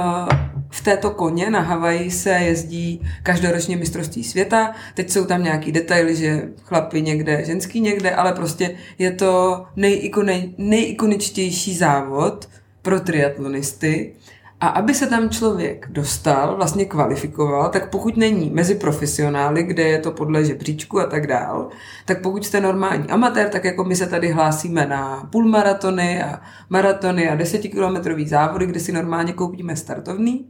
v 0.70 0.80
této 0.84 1.10
koně 1.10 1.50
na 1.50 1.60
Havaji 1.60 2.10
se 2.10 2.30
jezdí 2.30 3.00
každoročně 3.22 3.76
mistrovství 3.76 4.24
světa. 4.24 4.72
Teď 4.94 5.10
jsou 5.10 5.24
tam 5.24 5.42
nějaký 5.42 5.72
detaily, 5.72 6.16
že 6.16 6.48
chlapi 6.62 7.02
někde, 7.02 7.44
ženský 7.44 7.80
někde, 7.80 8.10
ale 8.10 8.32
prostě 8.32 8.76
je 8.98 9.12
to 9.12 9.64
nejikone, 9.76 10.42
nejikoničtější 10.58 11.74
závod 11.74 12.48
pro 12.82 13.00
triatlonisty. 13.00 14.12
A 14.60 14.68
aby 14.68 14.94
se 14.94 15.06
tam 15.06 15.30
člověk 15.30 15.86
dostal, 15.90 16.56
vlastně 16.56 16.84
kvalifikoval, 16.84 17.68
tak 17.68 17.90
pokud 17.90 18.16
není 18.16 18.50
mezi 18.50 18.74
profesionály, 18.74 19.62
kde 19.62 19.82
je 19.82 19.98
to 19.98 20.12
podle 20.12 20.44
žebříčku 20.44 21.00
a 21.00 21.06
tak 21.06 21.26
dál, 21.26 21.68
tak 22.04 22.22
pokud 22.22 22.46
jste 22.46 22.60
normální 22.60 23.10
amatér, 23.10 23.48
tak 23.48 23.64
jako 23.64 23.84
my 23.84 23.96
se 23.96 24.06
tady 24.06 24.32
hlásíme 24.32 24.86
na 24.86 25.28
půlmaratony 25.32 26.22
a 26.22 26.40
maratony 26.68 27.28
a 27.28 27.34
desetikilometrový 27.34 28.28
závody, 28.28 28.66
kde 28.66 28.80
si 28.80 28.92
normálně 28.92 29.32
koupíme 29.32 29.76
startovný, 29.76 30.46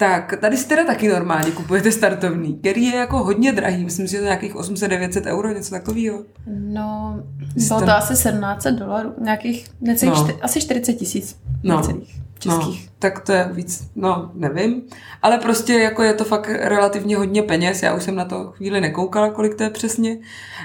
tak 0.00 0.34
tady 0.40 0.56
si 0.56 0.68
teda 0.68 0.84
taky 0.84 1.08
normálně 1.08 1.50
kupujete 1.50 1.92
startovný, 1.92 2.54
který 2.54 2.84
je 2.84 2.96
jako 2.96 3.24
hodně 3.24 3.52
drahý, 3.52 3.84
myslím 3.84 4.08
si, 4.08 4.12
že 4.12 4.18
to 4.18 4.24
nějakých 4.24 4.54
800-900 4.54 5.26
euro, 5.26 5.48
něco 5.48 5.70
takového. 5.70 6.24
No, 6.46 7.20
bylo 7.68 7.80
to 7.80 7.90
asi 7.90 8.12
1700 8.12 8.74
dolarů, 8.74 9.14
nějakých 9.20 9.68
necelých 9.80 10.14
no. 10.14 10.24
čty, 10.24 10.34
asi 10.42 10.60
40 10.60 10.92
tisíc. 10.92 11.36
No. 11.62 11.76
Necelých 11.76 12.20
českých. 12.38 12.86
No, 12.86 12.92
tak 12.98 13.20
to 13.20 13.32
je 13.32 13.48
víc, 13.52 13.90
no 13.96 14.30
nevím, 14.34 14.82
ale 15.22 15.38
prostě 15.38 15.72
jako 15.72 16.02
je 16.02 16.14
to 16.14 16.24
fakt 16.24 16.48
relativně 16.48 17.16
hodně 17.16 17.42
peněz, 17.42 17.82
já 17.82 17.94
už 17.94 18.02
jsem 18.02 18.14
na 18.14 18.24
to 18.24 18.44
chvíli 18.44 18.80
nekoukala, 18.80 19.30
kolik 19.30 19.54
to 19.54 19.62
je 19.62 19.70
přesně. 19.70 20.18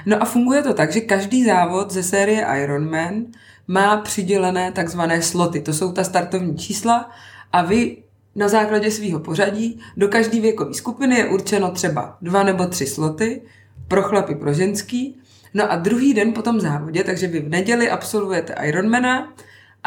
No 0.06 0.22
a 0.22 0.24
funguje 0.24 0.62
to 0.62 0.74
tak, 0.74 0.92
že 0.92 1.00
každý 1.00 1.44
závod 1.44 1.90
ze 1.90 2.02
série 2.02 2.46
Ironman 2.62 3.24
má 3.68 3.96
přidělené 3.96 4.72
takzvané 4.72 5.22
sloty, 5.22 5.60
to 5.60 5.72
jsou 5.72 5.92
ta 5.92 6.04
startovní 6.04 6.56
čísla 6.56 7.10
a 7.52 7.62
vy 7.62 7.96
na 8.36 8.48
základě 8.48 8.90
svého 8.90 9.20
pořadí 9.20 9.80
do 9.96 10.08
každé 10.08 10.40
věkové 10.40 10.74
skupiny 10.74 11.16
je 11.16 11.26
určeno 11.26 11.70
třeba 11.70 12.18
dva 12.22 12.42
nebo 12.42 12.66
tři 12.66 12.86
sloty 12.86 13.42
pro 13.88 14.02
chlapy, 14.02 14.34
pro 14.34 14.52
ženský. 14.52 15.20
No 15.54 15.72
a 15.72 15.76
druhý 15.76 16.14
den 16.14 16.32
po 16.32 16.42
tom 16.42 16.60
závodě, 16.60 17.04
takže 17.04 17.26
vy 17.26 17.40
v 17.40 17.48
neděli 17.48 17.90
absolvujete 17.90 18.54
Ironmana, 18.62 19.32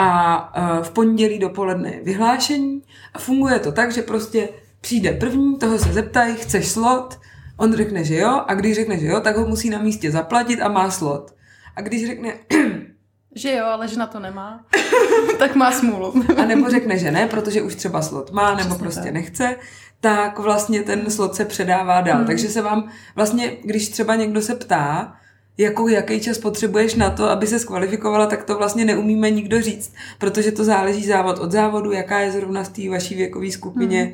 a 0.02 0.82
v 0.82 0.92
pondělí 0.92 1.40
dopoledne 1.40 1.94
je 1.94 2.04
vyhlášení 2.04 2.82
a 3.14 3.20
funguje 3.20 3.60
to 3.60 3.72
tak, 3.72 3.92
že 3.92 4.02
prostě 4.02 4.50
přijde 4.82 5.12
první, 5.12 5.58
toho 5.58 5.80
se 5.80 5.94
zeptají, 5.94 6.36
chceš 6.36 6.68
slot, 6.68 7.20
on 7.58 7.74
řekne, 7.74 8.04
že 8.04 8.16
jo, 8.16 8.42
a 8.48 8.54
když 8.54 8.76
řekne, 8.76 9.00
že 9.00 9.08
jo, 9.08 9.20
tak 9.20 9.38
ho 9.38 9.48
musí 9.48 9.70
na 9.70 9.80
místě 9.80 10.12
zaplatit 10.12 10.62
a 10.62 10.68
má 10.68 10.92
slot. 10.92 11.36
A 11.76 11.82
když 11.82 12.08
řekne, 12.08 12.34
že 13.36 13.56
jo, 13.56 13.66
ale 13.66 13.88
že 13.88 14.00
na 14.00 14.08
to 14.08 14.20
nemá, 14.20 14.66
tak 15.40 15.56
má 15.56 15.72
smůlu. 15.72 16.14
a 16.38 16.46
nebo 16.46 16.70
řekne, 16.70 16.98
že 16.98 17.12
ne, 17.12 17.28
protože 17.28 17.62
už 17.62 17.76
třeba 17.76 18.02
slot 18.02 18.32
má, 18.32 18.50
nebo 18.50 18.70
Přesně 18.70 18.84
prostě 18.84 19.04
tak. 19.04 19.14
nechce, 19.14 19.56
tak 20.00 20.40
vlastně 20.40 20.84
ten 20.84 21.12
slot 21.12 21.36
se 21.36 21.46
předává 21.46 22.02
dál. 22.02 22.18
Hmm. 22.18 22.26
Takže 22.26 22.48
se 22.48 22.62
vám 22.62 22.90
vlastně, 23.16 23.58
když 23.64 23.90
třeba 23.90 24.16
někdo 24.16 24.42
se 24.42 24.56
ptá, 24.56 25.16
jakou, 25.58 25.88
jaký 25.88 26.20
čas 26.20 26.38
potřebuješ 26.38 26.96
na 26.96 27.10
to, 27.10 27.30
aby 27.30 27.48
se 27.48 27.60
skvalifikovala, 27.60 28.26
tak 28.26 28.44
to 28.44 28.58
vlastně 28.58 28.86
neumíme 28.86 29.32
nikdo 29.32 29.62
říct, 29.62 29.94
protože 30.18 30.52
to 30.52 30.64
záleží 30.64 31.08
závod 31.08 31.40
od 31.40 31.52
závodu, 31.52 31.92
jaká 31.92 32.20
je 32.20 32.32
zrovna 32.32 32.64
v 32.64 32.70
té 32.70 32.90
vaší 32.90 33.16
věkové 33.16 33.52
skupině 33.52 34.04
hmm. 34.04 34.14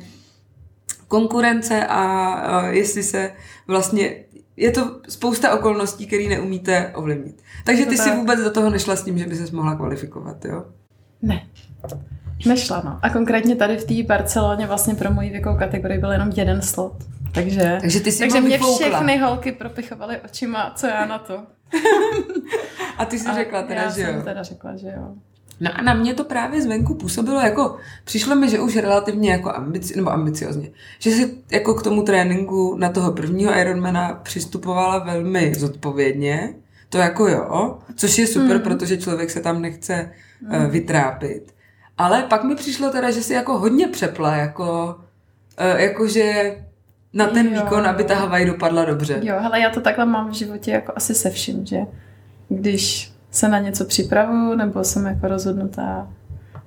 konkurence 1.08 1.86
a 1.86 2.34
uh, 2.62 2.68
jestli 2.68 3.02
se 3.02 3.32
vlastně 3.66 4.25
je 4.56 4.70
to 4.70 5.00
spousta 5.08 5.54
okolností, 5.54 6.06
které 6.06 6.28
neumíte 6.28 6.92
ovlivnit. 6.94 7.42
Takže 7.64 7.86
ty 7.86 7.98
si 7.98 8.10
vůbec 8.10 8.40
do 8.40 8.50
toho 8.50 8.70
nešla 8.70 8.96
s 8.96 9.04
tím, 9.04 9.18
že 9.18 9.26
by 9.26 9.36
se 9.36 9.56
mohla 9.56 9.74
kvalifikovat, 9.76 10.44
jo? 10.44 10.64
Ne. 11.22 11.46
Nešla, 12.46 12.82
no. 12.84 12.98
A 13.02 13.10
konkrétně 13.10 13.56
tady 13.56 13.76
v 13.76 13.84
té 13.84 14.02
Barceloně 14.02 14.66
vlastně 14.66 14.94
pro 14.94 15.10
moji 15.10 15.30
věkovou 15.30 15.58
kategorii 15.58 15.98
byl 15.98 16.12
jenom 16.12 16.30
jeden 16.36 16.62
slot. 16.62 16.96
Takže, 17.34 17.78
takže, 17.80 18.00
ty 18.00 18.12
jsi 18.12 18.18
takže 18.18 18.40
mě 18.40 18.58
vyfoukla. 18.58 18.88
všechny 18.88 19.18
holky 19.18 19.52
propichovaly 19.52 20.20
očima, 20.20 20.72
co 20.76 20.86
já 20.86 21.06
na 21.06 21.18
to. 21.18 21.42
a 22.98 23.04
ty 23.04 23.18
jsi 23.18 23.28
a 23.28 23.34
řekla 23.34 23.62
teda, 23.62 23.82
já 23.82 23.90
že 23.90 24.00
jo? 24.00 24.06
jsem 24.06 24.22
teda 24.22 24.42
řekla, 24.42 24.76
že 24.76 24.86
jo. 24.96 25.14
No 25.60 25.70
a 25.74 25.82
na 25.82 25.94
mě 25.94 26.14
to 26.14 26.24
právě 26.24 26.62
zvenku 26.62 26.94
působilo 26.94 27.40
jako, 27.40 27.76
přišlo 28.04 28.36
mi, 28.36 28.50
že 28.50 28.60
už 28.60 28.76
relativně 28.76 29.30
jako 29.30 29.52
ambici, 29.52 29.96
nebo 29.96 30.12
ambiciozně, 30.12 30.70
že 30.98 31.10
si 31.10 31.34
jako 31.50 31.74
k 31.74 31.82
tomu 31.82 32.02
tréninku 32.02 32.76
na 32.76 32.88
toho 32.88 33.12
prvního 33.12 33.58
Ironmana 33.58 34.20
přistupovala 34.22 34.98
velmi 34.98 35.54
zodpovědně, 35.54 36.54
to 36.88 36.98
jako 36.98 37.28
jo, 37.28 37.78
což 37.96 38.18
je 38.18 38.26
super, 38.26 38.56
mm. 38.56 38.62
protože 38.62 38.96
člověk 38.96 39.30
se 39.30 39.40
tam 39.40 39.62
nechce 39.62 40.10
mm. 40.40 40.54
uh, 40.54 40.70
vytrápit. 40.70 41.54
Ale 41.98 42.22
pak 42.22 42.44
mi 42.44 42.54
přišlo 42.54 42.90
teda, 42.90 43.10
že 43.10 43.22
si 43.22 43.32
jako 43.32 43.58
hodně 43.58 43.88
přepla, 43.88 44.36
jako, 44.36 44.96
uh, 45.74 45.80
jako 45.80 46.08
že 46.08 46.56
na 47.12 47.26
ten 47.26 47.46
jo. 47.46 47.52
výkon, 47.52 47.86
aby 47.86 48.04
ta 48.04 48.14
Havaj 48.14 48.46
dopadla 48.46 48.84
dobře. 48.84 49.20
Jo, 49.22 49.36
ale 49.42 49.60
já 49.60 49.70
to 49.70 49.80
takhle 49.80 50.06
mám 50.06 50.30
v 50.30 50.34
životě 50.34 50.70
jako 50.70 50.92
asi 50.96 51.14
se 51.14 51.30
vším, 51.30 51.66
že 51.66 51.78
když 52.48 53.15
se 53.36 53.48
na 53.48 53.58
něco 53.58 53.84
připravuju, 53.84 54.54
nebo 54.54 54.84
jsem 54.84 55.06
jako 55.06 55.28
rozhodnutá 55.28 56.08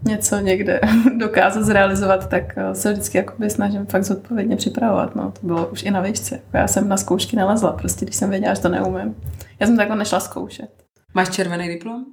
něco 0.05 0.39
někde 0.39 0.79
dokázat 1.17 1.63
zrealizovat, 1.63 2.29
tak 2.29 2.57
eh, 2.57 2.75
se 2.75 2.91
vždycky 2.91 3.17
jakoby 3.17 3.49
snažím 3.49 3.85
fakt 3.85 4.03
zodpovědně 4.03 4.55
připravovat. 4.55 5.15
No, 5.15 5.31
to 5.31 5.47
bylo 5.47 5.67
už 5.67 5.83
i 5.83 5.91
na 5.91 6.01
výšce. 6.01 6.41
Já 6.53 6.67
jsem 6.67 6.89
na 6.89 6.97
zkoušky 6.97 7.35
nalezla, 7.35 7.71
prostě 7.71 8.05
když 8.05 8.15
jsem 8.15 8.29
věděla, 8.29 8.53
že 8.53 8.61
to 8.61 8.69
neumím. 8.69 9.15
Já 9.59 9.67
jsem 9.67 9.77
takhle 9.77 9.95
nešla 9.95 10.19
zkoušet. 10.19 10.69
Máš 11.13 11.29
červený 11.29 11.67
diplom? 11.67 12.05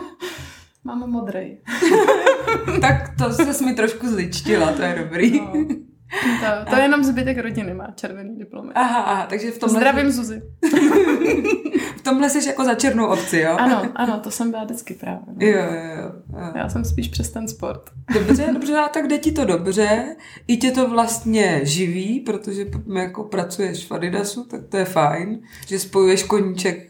Mám 0.84 1.10
modrý. 1.10 1.58
tak 2.80 3.16
to 3.18 3.32
se 3.32 3.64
mi 3.64 3.74
trošku 3.74 4.08
zličtila, 4.08 4.72
to 4.72 4.82
je 4.82 4.98
dobrý. 4.98 5.40
No. 5.40 5.52
To, 6.40 6.70
to 6.70 6.76
je 6.76 6.82
jenom 6.82 7.04
zbytek 7.04 7.38
rodiny 7.38 7.74
má 7.74 7.86
červený 7.94 8.38
diplomy. 8.38 8.72
Aha, 8.74 9.00
aha, 9.00 9.26
takže 9.26 9.50
v 9.50 9.58
tomhle... 9.58 9.80
Zdravím 9.80 10.10
Zuzi. 10.10 10.42
v 11.96 12.02
tomhle 12.02 12.30
jsi 12.30 12.48
jako 12.48 12.64
za 12.64 12.74
černou 12.74 13.06
obci, 13.06 13.38
jo? 13.38 13.56
Ano, 13.58 13.82
ano, 13.94 14.20
to 14.20 14.30
jsem 14.30 14.50
byla 14.50 14.64
vždycky 14.64 14.94
právě. 14.94 15.20
No. 15.26 15.34
Jo, 15.38 15.58
jo, 15.58 16.02
jo. 16.02 16.52
Já 16.54 16.68
jsem 16.68 16.84
spíš 16.84 17.08
přes 17.08 17.30
ten 17.30 17.48
sport. 17.48 17.90
Dobře, 18.14 18.50
dobře, 18.52 18.76
a 18.76 18.88
tak 18.88 19.06
jde 19.06 19.18
ti 19.18 19.32
to 19.32 19.44
dobře. 19.44 20.16
I 20.46 20.56
tě 20.56 20.70
to 20.70 20.88
vlastně 20.88 21.60
živí, 21.62 22.20
protože 22.20 22.66
jako 22.96 23.24
pracuješ 23.24 23.86
v 23.86 23.92
Adidasu, 23.92 24.44
tak 24.44 24.60
to 24.68 24.76
je 24.76 24.84
fajn, 24.84 25.40
že 25.66 25.78
spojuješ 25.78 26.22
koníček 26.22 26.89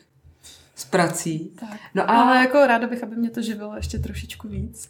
s 0.81 0.85
prací. 0.85 1.51
Tak. 1.61 1.81
No 1.95 2.11
a... 2.11 2.23
Ale 2.23 2.39
jako 2.39 2.67
ráda 2.67 2.87
bych, 2.87 3.03
aby 3.03 3.17
mě 3.17 3.31
to 3.31 3.43
živilo 3.43 3.77
ještě 3.77 3.99
trošičku 3.99 4.49
víc. 4.49 4.89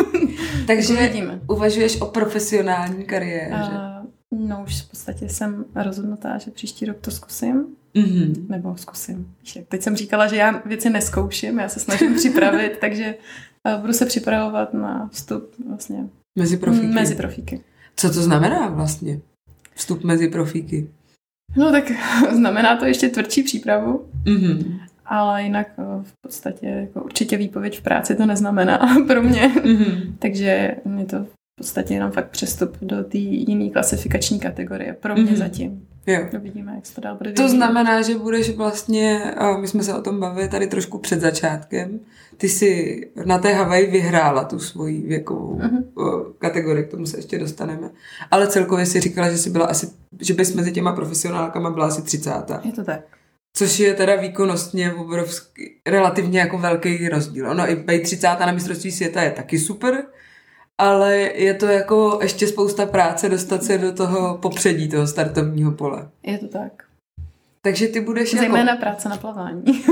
Takže 0.66 0.94
Uvidíme. 0.94 1.40
uvažuješ 1.46 2.00
o 2.00 2.06
profesionální 2.06 3.04
kariéře? 3.04 3.70
Uh, 4.30 4.48
no 4.48 4.62
už 4.66 4.82
v 4.82 4.90
podstatě 4.90 5.28
jsem 5.28 5.64
rozhodnutá, 5.74 6.38
že 6.38 6.50
příští 6.50 6.86
rok 6.86 6.96
to 7.00 7.10
zkusím. 7.10 7.66
Mm-hmm. 7.94 8.48
Nebo 8.48 8.76
zkusím. 8.76 9.34
Teď 9.68 9.82
jsem 9.82 9.96
říkala, 9.96 10.26
že 10.26 10.36
já 10.36 10.62
věci 10.66 10.90
neskouším, 10.90 11.58
já 11.58 11.68
se 11.68 11.80
snažím 11.80 12.14
připravit, 12.14 12.78
takže 12.80 13.14
uh, 13.74 13.80
budu 13.80 13.92
se 13.92 14.06
připravovat 14.06 14.74
na 14.74 15.08
vstup 15.12 15.54
vlastně 15.68 16.08
mezi 16.38 16.56
profíky. 16.56 16.86
Mezi 16.86 17.14
profíky. 17.14 17.60
Co 17.96 18.08
to 18.12 18.22
znamená 18.22 18.68
vlastně? 18.68 19.20
Vstup 19.74 20.04
mezi 20.04 20.28
profíky? 20.28 20.90
No 21.56 21.70
tak 21.70 21.84
znamená 22.32 22.76
to 22.76 22.84
ještě 22.84 23.08
tvrdší 23.08 23.42
přípravu. 23.42 24.08
Mm-hmm 24.24 24.89
ale 25.10 25.42
jinak 25.42 25.66
eh, 25.78 25.82
v 26.02 26.12
podstatě 26.20 26.66
jako 26.66 27.02
určitě 27.02 27.36
výpověď 27.36 27.78
v 27.78 27.82
práci 27.82 28.14
to 28.14 28.26
neznamená 28.26 28.78
pro 29.06 29.22
mě. 29.22 29.48
Mm-hmm. 29.48 30.12
Takže 30.18 30.76
je 30.98 31.04
to 31.06 31.24
v 31.24 31.56
podstatě 31.58 31.94
jenom 31.94 32.10
fakt 32.10 32.30
přestup 32.30 32.76
do 32.82 33.04
té 33.04 33.18
jiné 33.18 33.70
klasifikační 33.70 34.40
kategorie. 34.40 34.92
Pro 34.92 35.14
mě 35.14 35.24
mm-hmm. 35.24 35.36
zatím. 35.36 35.86
Jo. 36.06 36.20
Uvidíme, 36.38 36.72
jak 36.74 36.86
se 36.86 36.94
to 36.94 37.00
dál 37.00 37.16
bude 37.16 37.32
To 37.32 37.48
znamená, 37.48 38.02
že 38.02 38.18
budeš 38.18 38.56
vlastně, 38.56 39.34
my 39.60 39.68
jsme 39.68 39.82
se 39.82 39.94
o 39.94 40.02
tom 40.02 40.20
bavili 40.20 40.48
tady 40.48 40.66
trošku 40.66 40.98
před 40.98 41.20
začátkem, 41.20 42.00
ty 42.36 42.48
si 42.48 43.00
na 43.24 43.38
té 43.38 43.52
Havaji 43.52 43.90
vyhrála 43.90 44.44
tu 44.44 44.58
svoji 44.58 45.00
věkovou 45.00 45.58
Mhm. 45.58 45.84
uh-huh. 45.96 46.32
kategorii, 46.38 46.84
k 46.84 46.90
tomu 46.90 47.06
se 47.06 47.18
ještě 47.18 47.38
dostaneme. 47.38 47.90
Ale 48.30 48.46
celkově 48.46 48.86
si 48.86 49.00
říkala, 49.00 49.30
že 49.30 49.38
jsi 49.38 49.50
byla 49.50 49.66
asi, 49.66 49.88
že 50.20 50.34
bys 50.34 50.54
mezi 50.54 50.72
těma 50.72 50.92
profesionálkama 50.92 51.70
byla 51.70 51.86
asi 51.86 52.02
30. 52.02 52.30
Je 52.64 52.72
to 52.72 52.84
tak. 52.84 53.00
Což 53.56 53.78
je 53.78 53.94
teda 53.94 54.16
výkonnostně 54.16 54.92
obrovský, 54.94 55.80
relativně 55.86 56.40
jako 56.40 56.58
velký 56.58 57.08
rozdíl. 57.08 57.50
Ono 57.50 57.70
i 57.70 57.76
být 57.76 58.02
30. 58.02 58.26
na 58.40 58.52
mistrovství 58.52 58.92
světa 58.92 59.22
je 59.22 59.30
taky 59.30 59.58
super, 59.58 60.04
ale 60.78 61.16
je 61.16 61.54
to 61.54 61.66
jako 61.66 62.18
ještě 62.22 62.46
spousta 62.46 62.86
práce 62.86 63.28
dostat 63.28 63.64
se 63.64 63.78
do 63.78 63.92
toho 63.92 64.38
popředí 64.42 64.88
toho 64.88 65.06
startovního 65.06 65.72
pole. 65.72 66.08
Je 66.22 66.38
to 66.38 66.48
tak. 66.48 66.72
Takže 67.62 67.88
ty 67.88 68.00
budeš 68.00 68.34
Zejména 68.34 68.70
jako... 68.70 68.80
práce 68.80 69.08
na 69.08 69.16
plavání. 69.16 69.62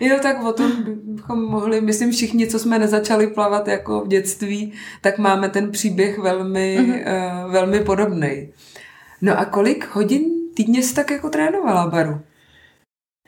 Jo, 0.00 0.18
tak 0.22 0.44
o 0.44 0.52
tom 0.52 0.72
bychom 1.04 1.42
mohli, 1.44 1.80
myslím 1.80 2.12
všichni, 2.12 2.46
co 2.46 2.58
jsme 2.58 2.78
nezačali 2.78 3.26
plavat 3.26 3.68
jako 3.68 4.00
v 4.04 4.08
dětství, 4.08 4.72
tak 5.00 5.18
máme 5.18 5.48
ten 5.48 5.70
příběh 5.70 6.18
velmi, 6.18 6.76
Mhm. 6.80 6.90
uh, 6.90 7.52
velmi 7.52 7.80
podobný. 7.80 8.48
No 9.22 9.38
a 9.38 9.44
kolik 9.44 9.88
hodin 9.94 10.22
týdně 10.64 10.82
jsi 10.82 10.94
tak 10.94 11.10
jako 11.10 11.30
trénovala 11.30 11.90
baru? 11.90 12.20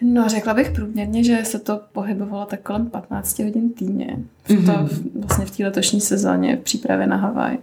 No, 0.03 0.29
řekla 0.29 0.55
bych 0.55 0.71
průměrně, 0.71 1.25
že 1.25 1.45
se 1.45 1.59
to 1.59 1.81
pohybovalo 1.93 2.47
tak 2.47 2.61
kolem 2.63 2.91
15 2.91 3.39
hodin 3.39 3.71
týdně. 3.73 4.17
V 4.45 4.49
to, 4.67 4.73
Mhm. 4.73 4.87
v, 4.87 5.21
vlastně 5.27 5.45
v 5.47 5.57
té 5.57 5.65
letošní 5.65 6.01
sezóně 6.01 6.57
v 6.57 6.61
přípravě 6.61 7.07
na 7.07 7.17
Havaj. 7.17 7.59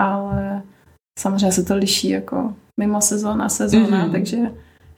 Ale 0.00 0.62
samozřejmě 1.18 1.52
se 1.52 1.62
to 1.64 1.76
liší 1.76 2.08
jako 2.08 2.54
mimo 2.80 3.00
sezóna, 3.00 3.48
sezóna, 3.48 4.02
Mhm. 4.02 4.12
takže 4.12 4.36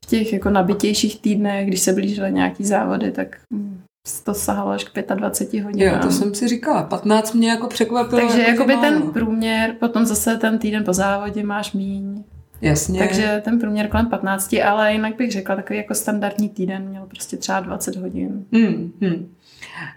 v 0.05 0.07
těch 0.07 0.33
jako 0.33 0.51
nabitějších 0.51 1.21
týdnech, 1.21 1.67
když 1.69 1.81
se 1.81 1.93
blížily 1.93 2.33
nějaký 2.33 2.65
závody, 2.65 3.11
tak 3.13 3.37
mm, 3.53 3.81
to 4.25 4.35
sahalo 4.35 4.71
až 4.71 4.85
k 4.85 5.15
25 5.15 5.59
Jo, 5.59 5.65
hodinám. 5.65 6.01
to 6.01 6.11
jsem 6.11 6.35
si 6.35 6.49
říkala. 6.49 6.83
15 6.83 7.33
mě 7.35 7.51
jako 7.51 7.67
překvapilo. 7.67 8.21
Takže 8.21 8.39
jako, 8.39 8.51
jakoby 8.51 8.77
ten 8.77 9.03
průměr, 9.13 9.75
potom 9.81 10.05
zase 10.07 10.37
ten 10.37 10.59
týden 10.59 10.85
po 10.85 10.93
závodě 10.93 11.43
máš 11.45 11.73
míň. 11.73 12.25
Jasně. 12.61 12.99
Takže 12.99 13.43
ten 13.45 13.59
průměr 13.61 13.89
kolem 13.89 14.07
15, 14.07 14.55
ale 14.65 14.93
jinak 14.93 15.17
bych 15.17 15.33
řekla, 15.33 15.57
takový 15.57 15.77
jako 15.79 15.95
standardní 15.95 16.49
týden 16.49 16.89
měl 16.89 17.07
prostě 17.07 17.37
třeba 17.37 17.61
20 17.61 17.97
hodin. 17.97 18.45
Hmm, 18.53 18.93
hmm. 19.01 19.35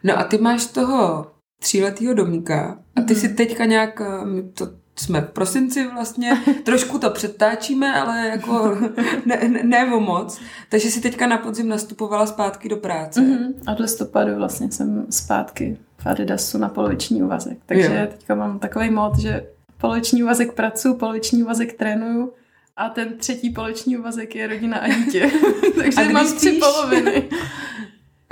No 0.03 0.19
a 0.19 0.23
ty 0.23 0.37
máš 0.37 0.65
toho 0.65 1.27
tříletýho 1.59 2.13
domíka 2.13 2.77
a 2.95 3.01
ty 3.01 3.13
Mhm. 3.13 3.21
si 3.21 3.29
teďka 3.29 3.65
nějak, 3.65 4.01
eh, 4.01 4.25
my 4.25 4.43
to 4.43 4.67
jsme 4.95 5.21
v 5.21 5.29
prosinci 5.29 5.87
vlastně, 5.87 6.31
trošku 6.65 6.99
to 6.99 7.09
předtáčíme, 7.09 7.93
ale 8.01 8.27
jako 8.27 8.77
ne, 9.25 9.39
ne, 9.47 9.63
ne 9.63 9.93
o 9.95 9.99
moc. 9.99 10.39
Takže 10.69 10.89
si 10.91 11.01
teďka 11.01 11.27
na 11.27 11.37
podzim 11.37 11.67
nastupovala 11.69 12.25
zpátky 12.25 12.69
do 12.69 12.77
práce. 12.77 13.21
Mm-hmm. 13.21 13.73
Od 13.73 13.79
listopadu 13.79 14.35
vlastně 14.35 14.71
jsem 14.71 15.05
zpátky 15.09 15.77
v 15.97 16.07
Adidasu 16.07 16.57
na 16.57 16.69
poloviční 16.69 17.23
úvazek. 17.23 17.57
Takže 17.65 17.97
Jo. 18.01 18.07
teďka 18.17 18.35
mám 18.35 18.59
takový 18.59 18.89
mod, 18.89 19.17
že 19.19 19.45
poloviční 19.81 20.23
úvazek 20.23 20.53
pracuji, 20.53 20.93
poloviční 20.95 21.43
úvazek 21.43 21.73
trénuju 21.73 22.31
a 22.79 22.89
ten 22.89 23.17
třetí 23.17 23.49
poloviční 23.49 23.97
úvazek 23.97 24.35
je 24.35 24.47
rodina 24.47 24.77
a 24.77 24.87
dítě. 24.87 25.31
Takže 25.75 26.01
A 26.01 26.09
mám 26.11 26.25
tři 26.25 26.49
spíš? 26.49 26.59
poloviny. 26.59 27.29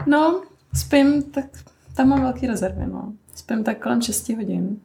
No, 0.07 0.41
spím, 0.73 1.23
tak 1.23 1.45
tam 1.95 2.07
mám 2.07 2.21
velký 2.21 2.47
rezervy, 2.47 2.87
no. 2.87 3.13
Spím 3.35 3.63
tak 3.63 3.83
kolem 3.83 4.01
6 4.01 4.29
hodin. 4.29 4.77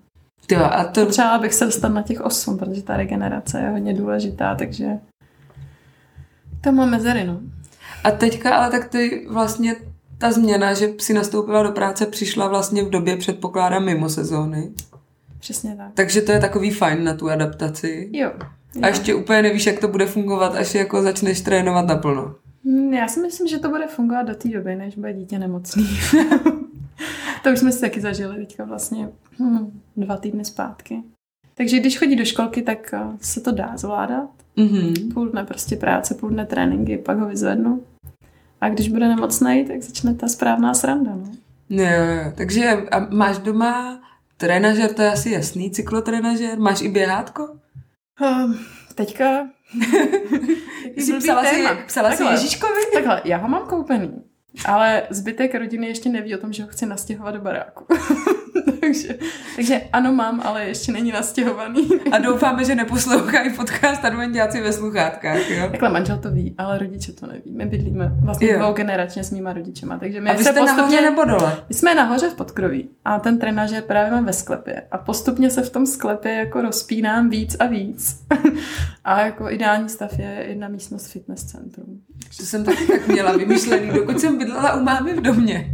Jo, 0.50 0.61
a 0.62 0.85
to, 0.85 1.04
Potřebovala 1.04 1.38
bych 1.38 1.54
se 1.54 1.64
dostat 1.64 1.88
na 1.88 2.02
těch 2.02 2.21
8, 2.21 2.59
protože 2.59 2.83
ta 2.83 2.97
regenerace 2.97 3.61
je 3.61 3.69
hodně 3.69 3.95
důležitá, 3.95 4.54
takže 4.54 4.87
tam 6.61 6.75
mám 6.75 6.90
mezery, 6.90 7.25
no. 7.25 7.40
a 8.04 8.11
teďka 8.11 8.57
ale 8.57 8.71
tak 8.71 8.88
ty 8.88 9.26
vlastně 9.31 9.76
ta 10.19 10.33
změna, 10.33 10.75
že 10.75 10.88
si 10.98 11.14
nastoupila 11.14 11.62
do 11.62 11.72
práce, 11.72 12.07
přišla 12.07 12.48
vlastně 12.48 12.85
v 12.85 12.90
době, 12.90 13.16
předpokládám, 13.16 13.85
mimo 13.85 14.09
sezóny. 14.09 14.72
Přesně 15.38 15.77
tak. 15.77 15.90
Takže 15.94 16.22
to 16.22 16.33
je 16.33 16.40
takový 16.40 16.70
fajn 16.70 17.05
na 17.05 17.14
tu 17.14 17.31
adaptaci. 17.31 18.09
Jo. 18.12 18.31
A 18.83 18.87
ještě 18.89 19.15
úplně 19.15 19.43
nevíš, 19.43 19.67
jak 19.67 19.79
to 19.79 19.89
bude 19.89 20.07
fungovat, 20.07 20.55
až 20.55 20.75
jako 20.75 21.03
začneš 21.03 21.41
trénovat 21.41 21.87
naplno. 21.87 22.35
Hmm, 22.65 22.95
Já 22.95 23.09
si 23.09 23.21
myslím, 23.21 23.49
že 23.49 23.59
to 23.59 23.69
bude 23.69 23.87
fungovat 23.87 24.23
do 24.23 24.35
té 24.35 24.49
doby, 24.49 24.75
než 24.75 24.97
bude 24.97 25.13
dítě 25.13 25.39
nemocný. 25.39 25.89
to 27.45 27.51
už 27.53 27.59
jsme 27.59 27.73
si 27.73 27.81
taky 27.81 28.01
zažili 28.01 28.37
teďka 28.37 28.65
vlastně 28.65 29.09
hm, 29.39 29.81
dva 29.97 30.17
týdny 30.17 30.45
zpátky. 30.45 31.03
Takže 31.55 31.79
když 31.81 31.99
chodí 31.99 32.17
do 32.17 32.25
školky, 32.25 32.63
tak 32.63 32.95
eh, 32.95 33.01
se 33.21 33.41
to 33.41 33.53
dá 33.53 33.73
zvládat. 33.77 34.31
Mm-hmm. 34.57 35.13
Půl 35.15 35.29
dne 35.29 35.45
prostě 35.45 35.77
práce, 35.77 36.15
půl 36.15 36.31
dne 36.31 36.47
tréninky, 36.47 36.99
pak 36.99 37.19
ho 37.19 37.29
vyzvednu. 37.29 37.83
A 38.61 38.69
když 38.69 38.89
bude 38.89 39.09
nemocný, 39.09 39.65
tak 39.65 39.83
začne 39.83 40.15
ta 40.15 40.29
správná 40.29 40.75
sranda. 40.75 41.11
No. 41.17 41.33
Jo, 41.71 42.33
takže 42.35 42.71
a 42.91 43.07
máš 43.11 43.39
doma 43.39 44.01
trenažer, 44.37 44.93
to 44.95 45.03
je 45.03 45.13
asi 45.13 45.31
jasný, 45.31 45.71
cyklotrenažer, 45.71 46.59
máš 46.59 46.83
i 46.83 46.89
běhátko? 46.89 47.49
Um, 48.20 48.59
teďka... 48.94 49.48
Jsi 50.96 51.18
psala 51.18 51.44
si, 51.44 51.66
psala 51.87 52.12
si. 52.12 52.25
Ježíškovi? 52.25 52.81
Takhle, 52.94 53.22
já 53.25 53.37
ho 53.37 53.48
mám 53.48 53.66
koupený, 53.66 54.22
ale 54.64 55.03
zbytek 55.11 55.55
rodiny 55.55 55.87
ještě 55.87 56.09
neví 56.09 56.35
o 56.35 56.38
tom, 56.38 56.53
že 56.53 56.62
ho 56.62 56.68
chci 56.68 56.87
nastěhovat 56.87 57.35
do 57.35 57.40
baráku. 57.40 57.87
takže, 58.81 59.18
takže 59.57 59.81
ano, 59.92 60.12
mám, 60.12 60.40
ale 60.44 60.64
ještě 60.64 60.92
není 60.92 61.12
nastěhovaný. 61.12 61.88
A 62.12 62.18
doufáme, 62.18 62.64
že 62.64 62.75
neposlouchají 62.75 63.51
podcast 63.57 64.05
adventiáci 64.05 64.61
ve 64.61 64.72
sluchátkách, 64.72 65.51
jo? 65.51 65.68
Takhle 65.70 65.88
manžel 65.88 66.18
to 66.18 66.31
ví, 66.31 66.55
ale 66.59 66.79
rodiče 66.79 67.12
to 67.12 67.27
neví. 67.27 67.53
My 67.57 67.66
bydlíme 67.66 68.12
vlastně 68.22 68.51
Jo. 68.51 68.59
dvou 68.59 68.72
generačně 68.72 69.25
s 69.25 69.31
mýma 69.31 69.53
rodičema, 69.53 69.98
takže 69.98 70.20
my 70.20 70.31
A 70.31 70.33
vy 70.33 70.44
se 70.44 70.51
jste 70.51 70.64
nahoře 70.64 71.01
nebo 71.01 71.25
dole? 71.25 71.57
My 71.68 71.75
jsme 71.75 71.94
nahoře 71.94 72.29
v 72.31 72.35
podkroví 72.35 72.88
a 73.05 73.18
ten 73.18 73.38
trenažer 73.38 73.83
právě 73.83 74.12
mám 74.12 74.25
ve 74.25 74.33
sklepě 74.33 74.83
a 74.90 74.98
postupně 74.98 75.51
se 75.51 75.62
v 75.62 75.70
tom 75.70 75.87
sklepě 75.87 76.33
jako 76.33 76.62
rozpínám 76.62 77.31
víc 77.31 77.57
a 77.59 77.66
víc. 77.66 78.27
a 79.05 79.20
jako 79.20 79.51
ideální 79.51 79.88
stav 79.88 80.18
je 80.18 80.44
jedna 80.48 80.68
místnost 80.68 81.07
fitness 81.07 81.44
centrum. 81.44 82.01
To 82.37 82.42
jsem 82.46 82.64
taky 82.64 82.87
tak 82.87 83.09
měla 83.09 83.37
vymyšlený, 83.37 83.90
dokud 83.90 84.20
jsem 84.20 84.38
bydlela 84.38 84.77
u 84.77 84.83
mámy 84.83 85.12
v 85.14 85.20
domě. 85.20 85.70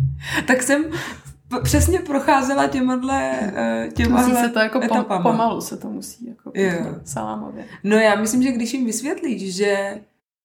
Tak 0.47 0.63
jsem 0.63 0.85
přesně 1.63 1.99
procházela 1.99 2.67
těmahle, 2.67 3.39
eh, 3.57 3.89
těmahle 3.95 4.29
Musí 4.29 4.43
se 4.43 4.49
to 4.49 4.59
jako 4.59 4.83
etapama. 4.83 5.31
pomalu 5.31 5.61
se 5.61 5.77
to 5.77 5.89
musí 5.89 6.29
jako 6.29 6.53
salámově. 7.05 7.65
No 7.85 7.97
já 7.97 8.15
myslím, 8.15 8.43
že 8.43 8.53
když 8.53 8.75
jim 8.75 8.87
vysvětlíš, 8.87 9.55
že 9.57 9.67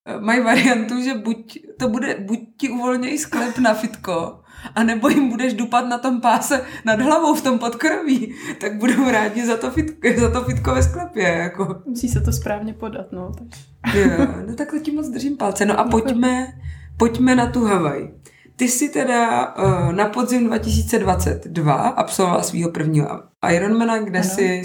eh, 0.06 0.20
mají 0.20 0.42
variantu, 0.42 1.02
že 1.02 1.14
buď 1.14 1.58
to 1.80 1.90
bude, 1.90 2.16
buď 2.20 2.40
ti 2.58 2.70
uvolnějí 2.70 3.18
sklep 3.18 3.58
na 3.58 3.74
fitko, 3.74 4.40
anebo 4.76 5.10
jim 5.10 5.30
budeš 5.30 5.54
dupat 5.54 5.86
na 5.88 5.98
tom 5.98 6.22
páse 6.22 6.66
nad 6.86 7.02
hlavou 7.02 7.36
v 7.36 7.42
tom 7.42 7.60
podkroví, 7.60 8.36
tak 8.60 8.76
budou 8.78 9.12
rádi 9.12 9.46
za 9.46 9.58
to 9.58 9.72
fitko, 9.72 10.08
za 10.18 10.32
to 10.32 10.44
fitko 10.44 10.74
ve 10.74 10.84
sklepě, 10.84 11.24
jako. 11.24 11.82
Musí 11.86 12.10
se 12.10 12.22
to 12.22 12.32
správně 12.32 12.74
podat, 12.74 13.12
no. 13.12 13.32
Tak. 13.38 13.48
Jo, 13.96 14.28
no 14.48 14.56
takhle 14.56 14.80
ti 14.80 14.92
moc 14.92 15.08
držím 15.10 15.38
palce. 15.38 15.66
No 15.66 15.80
a 15.80 15.84
pojďme, 15.84 16.54
pojďme 16.98 17.36
na 17.36 17.48
tu 17.52 17.66
Havaj. 17.66 18.10
Ty 18.56 18.68
jsi 18.68 18.90
teda 18.90 19.56
uh, 19.56 19.92
na 19.94 20.06
podzim 20.10 20.48
2022 20.48 21.74
absolvovala 21.74 22.44
svého 22.44 22.72
prvního 22.72 23.08
Ironmana, 23.54 23.98
kde 24.00 24.20
Ano. 24.20 24.30
jsi 24.30 24.62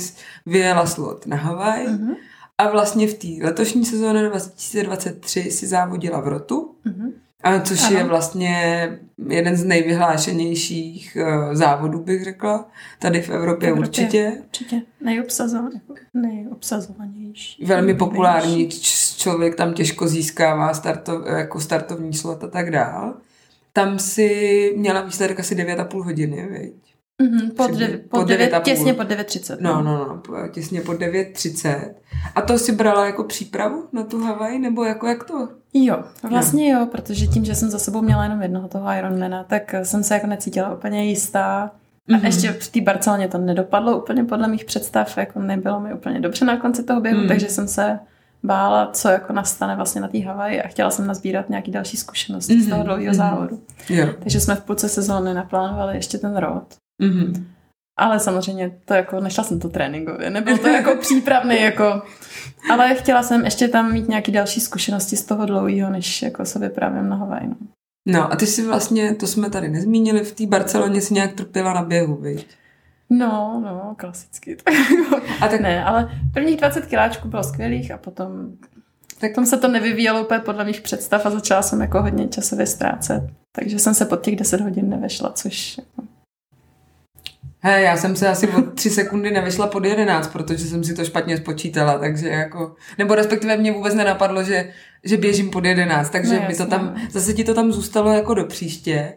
vyjela 0.46 0.87
slot 0.87 1.27
na 1.27 1.37
Havaj. 1.37 1.87
Mhm. 1.88 2.14
A 2.59 2.68
vlastně 2.70 3.07
v 3.09 3.14
té 3.14 3.44
letošní 3.46 3.85
sezóně 3.85 4.22
2023 4.29 5.51
si 5.51 5.66
závodila 5.66 6.20
v 6.20 6.29
Rotu, 6.29 6.74
a 7.42 7.61
což 7.61 7.83
Ano. 7.83 7.96
je 7.98 8.05
vlastně 8.05 8.88
jeden 9.29 9.57
z 9.57 9.64
nejvyhlášenějších 9.64 11.16
uh, 11.20 11.55
závodů, 11.55 11.98
bych 11.98 12.24
řekla, 12.24 12.68
tady 12.98 13.22
v 13.22 13.31
Evropě, 13.31 13.68
V 13.68 13.72
Evropě. 13.72 13.88
určitě. 13.88 14.33
Určitě 14.44 14.83
nejobsazovanější. 16.20 17.64
Velmi 17.64 17.94
populární, 17.94 18.68
č- 18.68 19.16
člověk 19.18 19.55
tam 19.55 19.74
těžko 19.74 20.09
získává 20.09 20.74
starto, 20.74 21.24
jako 21.29 21.61
startovní 21.61 22.14
slot 22.14 22.44
a 22.44 22.48
tak 22.48 22.70
dál. 22.70 23.14
Tam 23.78 23.98
si 23.98 24.74
měla 24.76 25.00
výsledek 25.02 25.40
asi 25.40 25.54
9,5 25.54 26.04
hodiny, 26.04 26.48
viď? 26.50 26.94
Mhm, 27.22 27.50
pod, 27.50 27.70
dev, 27.70 27.90
pod 28.00 28.08
pod 28.10 28.28
devět, 28.28 28.52
9,5. 28.52 28.62
těsně 28.62 28.94
pod 28.94 29.08
9.30. 29.08 29.56
No, 29.60 29.82
no, 29.82 29.96
no, 30.08 30.22
po- 30.26 30.48
těsně 30.52 30.80
pod 30.80 30.92
9.30. 31.00 31.94
A 32.34 32.42
to 32.42 32.58
si 32.58 32.72
brala 32.72 33.06
jako 33.06 33.24
přípravu 33.24 33.84
na 33.92 34.02
tu 34.02 34.20
Havaj, 34.24 34.58
nebo 34.58 34.84
jako 34.84 35.06
jak 35.06 35.24
to? 35.24 35.48
Jo, 35.74 36.04
vlastně 36.30 36.72
jo, 36.72 36.86
protože 36.92 37.26
tím, 37.26 37.44
že 37.44 37.54
jsem 37.54 37.70
za 37.70 37.78
sebou 37.78 38.02
měla 38.02 38.22
jenom 38.24 38.42
jednoho 38.42 38.68
toho 38.68 38.86
Ironmana, 38.98 39.44
tak 39.44 39.74
jsem 39.82 40.02
se 40.02 40.14
jako 40.14 40.26
necítila 40.26 40.74
úplně 40.74 41.04
jistá. 41.04 41.62
A 41.62 41.70
Mhm. 42.08 42.20
mm-hmm. 42.20 42.26
ještě 42.26 42.52
v 42.52 42.68
té 42.68 42.80
Barceloně 42.80 43.28
to 43.28 43.38
nedopadlo 43.38 43.98
úplně 44.02 44.24
podle 44.24 44.48
mých 44.48 44.64
představ, 44.64 45.16
jako 45.18 45.40
nebylo 45.40 45.80
mi 45.80 45.94
úplně 45.94 46.20
dobře 46.20 46.44
na 46.44 46.56
konci 46.56 46.82
toho 46.84 47.00
běhu, 47.00 47.20
mm. 47.20 47.28
takže 47.28 47.48
jsem 47.48 47.68
se 47.68 47.98
bála, 48.42 48.90
co 48.92 49.09
jako 49.09 49.33
nastane 49.33 49.77
vlastně 49.77 50.01
na 50.01 50.09
té 50.09 50.18
Havaji 50.18 50.62
a 50.62 50.68
chtěla 50.68 50.90
jsem 50.90 51.07
nazbírat 51.07 51.48
nějaký 51.48 51.70
další 51.70 51.96
zkušenosti 51.96 52.55
mm-hmm. 52.55 52.64
z 52.64 52.68
toho 52.68 52.79
Mhm, 52.79 52.87
dlouhého 52.87 53.07
mhm. 53.07 53.14
závodu. 53.14 53.62
Jo. 53.88 54.07
Takže 54.20 54.40
jsme 54.40 54.55
v 54.55 54.64
půlce 54.64 54.88
sezóny 54.88 55.35
naplánovali 55.35 55.96
ještě 55.96 56.18
ten 56.18 56.37
rod. 56.37 56.74
Mhm. 57.03 57.46
ale 57.98 58.20
samozřejmě 58.20 58.70
to 58.85 58.94
jako, 58.94 59.20
nešla 59.20 59.44
jsem 59.44 59.61
to 59.61 59.68
tréninkově, 59.68 60.31
nebyl 60.31 60.59
to 60.59 60.68
jako 60.68 60.96
přípravný, 61.01 61.61
jako, 61.61 62.03
ale 62.70 62.94
chtěla 62.94 63.22
jsem 63.22 63.44
ještě 63.44 63.68
tam 63.68 63.92
mít 63.92 64.09
nějaký 64.09 64.33
další 64.33 64.61
zkušenosti 64.61 65.16
z 65.16 65.24
toho 65.24 65.46
dlouhého, 65.46 65.90
než 65.90 66.22
jako 66.22 66.44
se 66.44 66.59
vypravím 66.59 67.09
na 67.09 67.16
Havaj. 67.16 67.48
No. 67.48 67.57
no 68.07 68.33
a 68.33 68.37
ty 68.37 68.46
si 68.46 68.66
vlastně, 68.66 69.14
to 69.14 69.27
jsme 69.27 69.51
tady 69.51 69.68
nezmínili, 69.68 70.24
v 70.24 70.33
té 70.33 70.46
Barceloně 70.46 71.01
si 71.01 71.14
nějak 71.14 71.33
trpěla 71.33 71.72
na 71.72 71.83
běhu, 71.83 72.16
viď? 72.16 72.46
No, 73.10 73.62
no, 73.64 73.94
klasicky. 73.98 74.56
a 75.40 75.48
tak... 75.48 75.60
Ne, 75.60 75.84
ale 75.84 76.10
prvních 76.32 76.56
20 76.56 76.86
kiláčků 76.86 77.28
bylo 77.28 77.42
skvělých 77.42 77.90
a 77.90 77.98
potom 77.98 78.30
tak 79.20 79.32
tam 79.34 79.46
se 79.46 79.56
to 79.56 79.68
nevyvíjelo 79.68 80.22
úplně 80.22 80.40
podle 80.40 80.64
mých 80.64 80.80
představ 80.80 81.26
a 81.26 81.30
začala 81.30 81.62
jsem 81.62 81.80
jako 81.80 82.02
hodně 82.02 82.28
časově 82.28 82.66
ztrácet. 82.66 83.22
Takže 83.52 83.78
jsem 83.78 83.94
se 83.94 84.04
pod 84.04 84.22
těch 84.22 84.36
10 84.36 84.60
hodin 84.60 84.90
nevešla, 84.90 85.32
což 85.32 85.78
jako... 85.78 86.08
He, 87.60 87.82
já 87.82 87.96
jsem 87.96 88.16
se 88.16 88.28
asi 88.28 88.48
o 88.48 88.62
tři 88.62 88.90
sekundy 88.90 89.30
nevešla 89.30 89.66
pod 89.66 89.84
11, 89.84 90.28
protože 90.28 90.66
jsem 90.66 90.84
si 90.84 90.94
to 90.94 91.04
špatně 91.04 91.36
spočítala, 91.36 91.98
takže 91.98 92.28
jako, 92.28 92.74
nebo 92.98 93.14
respektive 93.14 93.56
mě 93.56 93.72
vůbec 93.72 93.94
nenapadlo, 93.94 94.42
že, 94.42 94.72
že 95.04 95.16
běžím 95.16 95.50
pod 95.50 95.64
11, 95.64 96.10
takže 96.10 96.40
no, 96.40 96.48
mi 96.48 96.54
to 96.54 96.66
tam, 96.66 96.94
zase 97.10 97.34
ti 97.34 97.44
to 97.44 97.54
tam 97.54 97.72
zůstalo 97.72 98.12
jako 98.12 98.34
do 98.34 98.44
příště. 98.44 99.14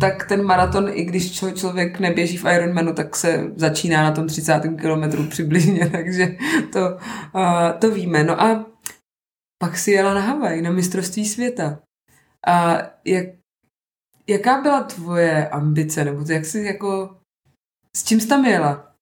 Tak 0.00 0.28
ten 0.28 0.44
maraton, 0.44 0.88
i 0.92 1.04
když 1.04 1.42
člověk 1.54 2.00
neběží 2.00 2.36
v 2.36 2.44
Ironmanu, 2.54 2.92
tak 2.92 3.16
se 3.16 3.52
začíná 3.56 4.02
na 4.02 4.12
tom 4.12 4.26
30. 4.26 4.60
kilometru 4.80 5.26
přibližně, 5.26 5.90
takže 5.92 6.36
to, 6.72 6.80
to 7.78 7.90
víme. 7.90 8.24
No 8.24 8.42
a 8.42 8.66
pak 9.58 9.78
si 9.78 9.90
jela 9.90 10.14
na 10.14 10.20
Havaj, 10.20 10.62
na 10.62 10.70
mistrovství 10.70 11.28
světa. 11.28 11.78
A 12.46 12.78
jak, 13.04 13.26
jaká 14.26 14.60
byla 14.60 14.82
tvoje 14.82 15.48
ambice, 15.48 16.04
nebo 16.04 16.24
to, 16.24 16.32
jak 16.32 16.44
jsi 16.44 16.62
jako, 16.62 17.16
s 17.96 18.04
čím 18.04 18.20
jsi 18.20 18.28
tam 18.28 18.44
jela? 18.44 18.95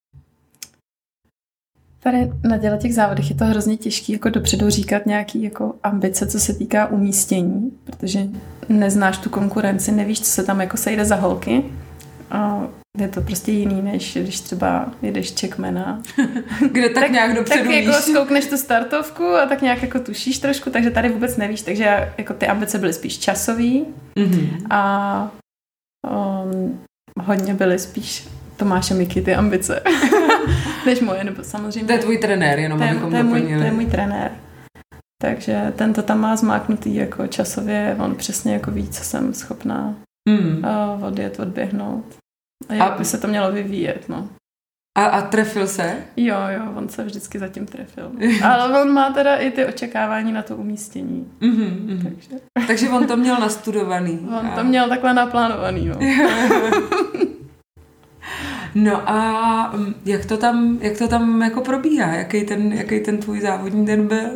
Tady 2.04 2.32
na 2.44 2.58
těle 2.58 2.78
těch 2.78 2.94
závodech 2.94 3.30
je 3.30 3.36
to 3.36 3.44
hrozně 3.44 3.76
těžké 3.76 4.12
jako 4.12 4.30
dopředu 4.30 4.70
říkat 4.70 5.06
nějaký 5.06 5.42
jako 5.42 5.74
ambice, 5.82 6.26
co 6.26 6.40
se 6.40 6.54
týká 6.54 6.86
umístění, 6.86 7.70
protože 7.84 8.20
neznáš 8.68 9.18
tu 9.18 9.30
konkurenci, 9.30 9.92
nevíš, 9.92 10.20
co 10.20 10.30
se 10.30 10.42
tam 10.42 10.60
jako 10.60 10.76
sejde 10.76 11.04
za 11.04 11.16
holky. 11.16 11.64
A 12.30 12.66
je 12.98 13.08
to 13.08 13.20
prostě 13.20 13.52
jiný, 13.52 13.82
než 13.82 14.18
když 14.22 14.40
třeba 14.40 14.92
jedeš 15.02 15.34
checkmana. 15.40 16.02
Kde 16.72 16.88
tak, 16.88 17.02
tak 17.02 17.12
nějak 17.12 17.34
dopředu 17.34 17.64
Tak 17.64 17.74
jako 17.74 17.92
zkoukneš 17.92 18.46
tu 18.46 18.56
startovku 18.56 19.24
a 19.24 19.46
tak 19.46 19.62
nějak 19.62 19.82
jako 19.82 19.98
tušíš 19.98 20.38
trošku, 20.38 20.70
takže 20.70 20.90
tady 20.90 21.08
vůbec 21.08 21.36
nevíš. 21.36 21.62
Takže 21.62 22.12
jako 22.18 22.34
ty 22.34 22.46
ambice 22.46 22.78
byly 22.78 22.92
spíš 22.92 23.18
časový 23.18 23.84
mm-hmm. 24.16 24.66
a 24.70 25.30
um, 26.10 26.80
hodně 27.20 27.54
byly 27.54 27.78
spíš 27.78 28.28
Tomáše 28.56 28.94
Miky 28.94 29.22
ty 29.22 29.34
ambice, 29.34 29.82
než 30.86 31.00
moje, 31.00 31.24
nebo 31.24 31.44
samozřejmě. 31.44 31.86
To 31.86 31.92
je 31.92 31.98
tvůj 31.98 32.18
trenér, 32.18 32.58
jenom 32.58 32.78
to 32.78 32.84
je, 32.84 32.90
abychom 32.90 33.10
to 33.10 33.16
je, 33.16 33.22
můj, 33.22 33.42
to 33.42 33.64
je 33.64 33.72
můj 33.72 33.86
trenér. 33.86 34.30
Takže 35.22 35.72
ten 35.76 35.92
to 35.92 36.02
tam 36.02 36.20
má 36.20 36.36
zmáknutý 36.36 36.94
jako 36.94 37.26
časově, 37.26 37.96
on 37.98 38.14
přesně 38.14 38.52
jako 38.52 38.70
ví, 38.70 38.88
co 38.88 39.04
jsem 39.04 39.34
schopná 39.34 39.94
hmm. 40.28 40.64
uh, 40.96 41.04
odjet, 41.04 41.40
odběhnout. 41.40 42.04
A 42.68 42.74
jak 42.74 42.92
a... 42.92 42.98
by 42.98 43.04
se 43.04 43.18
to 43.18 43.28
mělo 43.28 43.52
vyvíjet, 43.52 44.08
no. 44.08 44.28
A, 44.98 45.04
a 45.04 45.22
trefil 45.22 45.66
se? 45.66 45.96
Jo, 46.16 46.36
jo, 46.48 46.72
on 46.76 46.88
se 46.88 47.04
vždycky 47.04 47.38
zatím 47.38 47.66
trefil. 47.66 48.12
Ale 48.44 48.82
on 48.82 48.92
má 48.92 49.10
teda 49.10 49.36
i 49.36 49.50
ty 49.50 49.66
očekávání 49.66 50.32
na 50.32 50.42
to 50.42 50.56
umístění. 50.56 51.32
Mm-hmm, 51.40 51.86
mm-hmm. 51.86 52.02
Takže. 52.02 52.30
Takže 52.66 52.88
on 52.88 53.06
to 53.06 53.16
měl 53.16 53.36
nastudovaný. 53.40 54.18
On 54.40 54.46
a... 54.46 54.54
to 54.54 54.64
měl 54.64 54.88
takhle 54.88 55.14
naplánovaný, 55.14 55.86
no. 55.86 55.94
No 58.74 59.10
a 59.10 59.72
mm, 59.76 59.94
jak 60.04 60.24
to 60.24 60.36
tam, 60.36 60.78
jak 60.80 60.98
to 60.98 61.08
tam 61.08 61.42
jako 61.42 61.60
probíhá? 61.60 62.14
Jaký 62.14 62.44
ten, 62.44 62.72
jaký 62.72 63.00
ten 63.00 63.18
tvůj 63.18 63.40
závodní 63.40 63.86
den 63.86 64.08
byl? 64.08 64.30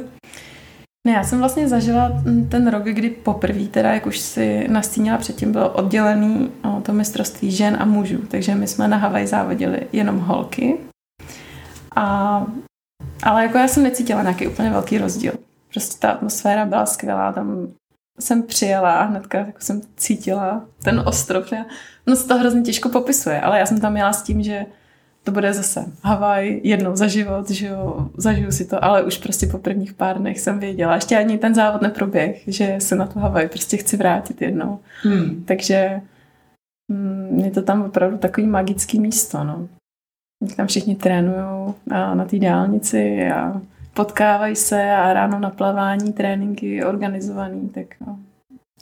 Ne, 1.07 1.12
já 1.12 1.24
jsem 1.24 1.38
vlastně 1.38 1.68
zažila 1.68 2.12
ten 2.48 2.68
rok, 2.68 2.85
kdy 2.85 3.11
poprvé, 3.11 3.64
teda 3.64 3.94
jak 3.94 4.07
už 4.07 4.18
si 4.18 4.68
nastínila 4.68 5.18
předtím, 5.18 5.53
bylo 5.53 5.70
oddělený 5.70 6.51
o, 6.64 6.81
to 6.81 6.92
mistrovství 6.92 7.51
žen 7.51 7.77
a 7.81 7.85
mužů. 7.85 8.18
Takže 8.18 8.55
my 8.55 8.66
jsme 8.66 8.88
na 8.88 8.96
Havaj 8.96 9.27
závodili 9.27 9.81
jenom 9.92 10.18
holky. 10.18 10.79
A, 11.96 12.46
ale 13.22 13.42
jako 13.42 13.59
já 13.59 13.68
jsem 13.68 13.83
necítila 13.83 14.22
nějaký 14.22 14.48
úplně 14.48 14.70
velký 14.70 14.98
rozdíl. 14.98 15.33
Prostě 15.70 15.98
ta 15.98 16.11
atmosféra 16.11 16.64
byla 16.64 16.87
skvělá, 16.87 17.33
tam 17.33 17.68
jsem 18.18 18.42
přijela 18.42 18.92
a 18.92 19.04
hnedka 19.04 19.38
jako 19.38 19.61
jsem 19.61 19.81
cítila 19.96 20.64
ten 20.83 21.02
ostrov. 21.07 21.52
Já, 21.52 21.66
no 22.07 22.16
se 22.16 22.28
to 22.28 22.38
hrozně 22.38 22.62
těžko 22.62 22.88
popisuje, 22.88 23.40
ale 23.40 23.59
já 23.59 23.66
jsem 23.66 23.81
tam 23.81 23.96
jela 23.96 24.12
s 24.12 24.22
tím, 24.22 24.42
že 24.42 24.66
to 25.24 25.33
bude 25.33 25.54
zase 25.54 25.85
Havaj 26.02 26.61
jednou 26.64 26.96
za 26.96 27.07
život, 27.07 27.50
že 27.50 27.66
jo, 27.66 28.09
zažiju 28.16 28.52
si 28.52 28.64
to, 28.64 28.85
ale 28.85 29.02
už 29.02 29.18
prostě 29.18 29.46
po 29.46 29.59
prvních 29.59 29.92
pár 29.92 30.18
dnech 30.18 30.40
jsem 30.40 30.59
věděla, 30.59 30.94
ještě 30.94 31.16
ani 31.16 31.38
ten 31.38 31.54
závod 31.54 31.83
neproběh, 31.83 32.42
že 32.46 32.76
se 32.78 32.96
na 32.96 33.07
to 33.07 33.20
Havaj 33.20 33.48
prostě 33.48 33.76
chci 33.76 33.96
vrátit 33.96 34.42
jednou. 34.42 34.78
Hmm. 35.02 35.44
Takže 35.44 36.00
mm, 36.88 37.40
je 37.44 37.50
to 37.50 37.62
tam 37.62 37.83
opravdu 37.83 38.18
takový 38.18 38.46
magický 38.46 39.00
místo, 39.00 39.44
no. 39.44 39.68
Tam 40.57 40.66
všichni 40.66 40.96
trénují 40.96 41.74
na, 41.87 42.14
na 42.14 42.24
té 42.24 42.38
dálnici 42.38 43.31
a 43.31 43.61
potkávají 43.98 44.56
se 44.56 44.90
a 44.90 45.12
ráno 45.12 45.38
na 45.38 45.50
plavání, 45.50 46.12
tréninky 46.12 46.84
organizovaný, 46.84 47.68
tak 47.68 47.87
no. 48.06 48.18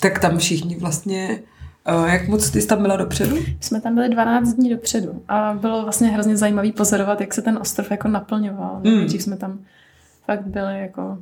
Tak 0.00 0.18
tam 0.18 0.38
všichni 0.38 0.76
vlastně 0.76 1.42
Uh, 1.98 2.08
jak 2.08 2.28
moc 2.28 2.50
ty 2.50 2.60
jsi 2.60 2.68
tam 2.68 2.82
byla 2.82 2.96
dopředu? 2.96 3.36
Jsme 3.60 3.80
tam 3.80 3.94
byli 3.94 4.08
12 4.08 4.52
dní 4.52 4.70
dopředu 4.70 5.22
a 5.28 5.54
bylo 5.60 5.82
vlastně 5.82 6.08
hrozně 6.08 6.36
zajímavý 6.36 6.72
pozorovat, 6.72 7.20
jak 7.20 7.34
se 7.34 7.42
ten 7.42 7.58
ostrov 7.58 7.90
jako 7.90 8.08
naplňoval. 8.08 8.80
Mm. 8.84 9.08
jsme 9.08 9.36
tam 9.36 9.58
fakt 10.24 10.46
byli 10.46 10.80
jako 10.80 11.18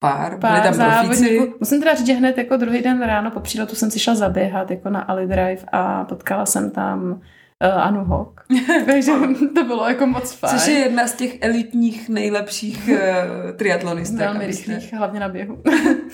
pár, 0.00 0.38
pár 0.38 0.52
byli 0.52 0.62
tam 0.62 0.74
závodníků. 0.74 1.54
Musím 1.60 1.80
teda 1.80 1.94
říct, 1.94 2.06
že 2.06 2.12
hned 2.12 2.38
jako 2.38 2.56
druhý 2.56 2.82
den 2.82 3.02
ráno 3.02 3.30
po 3.30 3.40
příletu 3.40 3.76
jsem 3.76 3.90
si 3.90 3.98
šla 3.98 4.14
zaběhat 4.14 4.70
jako 4.70 4.90
na 4.90 5.00
Ali 5.00 5.26
Drive 5.26 5.62
a 5.72 6.04
potkala 6.04 6.46
jsem 6.46 6.70
tam 6.70 7.20
Anu 7.62 8.04
Hok. 8.04 8.44
Takže 8.86 9.12
to 9.54 9.64
bylo 9.64 9.88
jako 9.88 10.06
moc 10.06 10.32
fajn. 10.32 10.58
Což 10.58 10.68
je 10.68 10.78
jedna 10.78 11.06
z 11.06 11.12
těch 11.12 11.38
elitních 11.40 12.08
nejlepších 12.08 12.90
uh, 12.92 13.56
triatlonistek. 13.56 14.18
Velmi 14.18 14.46
rychlých, 14.46 14.94
hlavně 14.94 15.20
na 15.20 15.28
běhu. 15.28 15.58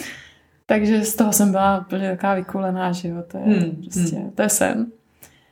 Takže 0.66 1.04
z 1.04 1.14
toho 1.14 1.32
jsem 1.32 1.50
byla 1.50 1.80
úplně 1.80 2.11
taková 2.11 2.34
vykulená, 2.34 2.92
že 2.92 3.08
jo, 3.08 3.16
to 3.30 3.38
je 3.38 3.44
hmm, 3.44 3.82
prostě, 3.82 4.16
hmm. 4.16 4.30
to 4.30 4.42
je 4.42 4.48
sen. 4.48 4.87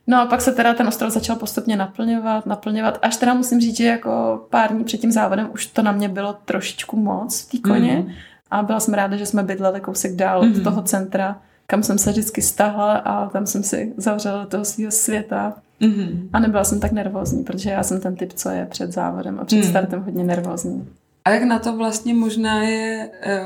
No 0.06 0.20
a 0.20 0.26
pak 0.26 0.40
se 0.40 0.52
teda 0.52 0.74
ten 0.74 0.88
ostrov 0.88 1.12
začal 1.12 1.37
postupně 1.37 1.76
naplňovat, 1.76 2.46
naplňovat, 2.46 2.98
až 3.02 3.16
teda 3.16 3.35
musím 3.35 3.61
říct, 3.61 3.76
že 3.76 3.85
jako 3.85 4.40
pár 4.50 4.72
dní 4.72 4.85
před 4.85 4.98
tím 4.98 5.12
závodem 5.12 5.50
už 5.54 5.66
to 5.66 5.82
na 5.82 5.92
mě 5.92 6.09
bylo 6.09 6.32
trošičku 6.44 6.96
moc 6.96 7.40
v 7.40 7.50
té 7.50 7.68
koně 7.68 7.92
hmm. 7.92 8.11
a 8.50 8.62
byla 8.62 8.80
jsem 8.80 8.94
ráda, 8.94 9.16
že 9.16 9.26
jsme 9.26 9.42
bydleli 9.42 9.80
kousek 9.80 10.16
dál 10.16 10.42
hmm. 10.42 10.56
od 10.56 10.62
toho 10.62 10.82
centra, 10.82 11.40
kam 11.66 11.82
jsem 11.82 11.98
se 11.98 12.11
vždycky 12.11 12.42
stáhla 12.42 12.96
a 12.96 13.28
tam 13.28 13.46
jsem 13.46 13.62
si 13.62 13.94
zavřela 13.96 14.42
do 14.42 14.48
toho 14.48 14.64
svého 14.64 14.90
světa 14.90 15.54
mm 15.81 16.29
a 16.33 16.39
nebyla 16.39 16.65
jsem 16.65 16.81
tak 16.81 16.93
nervózní, 16.93 17.45
protože 17.45 17.71
já 17.71 17.83
jsem 17.83 18.01
ten 18.01 18.17
typ, 18.17 18.33
co 18.33 18.51
je 18.51 18.67
před 18.67 18.93
závodem 18.93 19.39
a 19.41 19.45
před 19.45 19.57
mm. 19.57 19.62
startem 19.62 20.03
hodně 20.03 20.25
nervózní. 20.25 20.89
A 21.25 21.31
jak 21.31 21.43
na 21.43 21.59
to 21.59 21.77
vlastně 21.77 22.15
možná 22.15 22.62
je 22.62 23.11
e, 23.21 23.41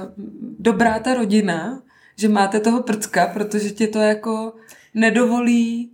dobrá 0.59 0.99
ta 0.99 1.14
rodina, 1.14 1.83
že 2.16 2.29
máte 2.29 2.61
toho 2.61 2.83
prcka, 2.83 3.27
protože 3.27 3.71
ti 3.71 3.87
to 3.87 3.99
jako 3.99 4.53
nedovolí 4.95 5.90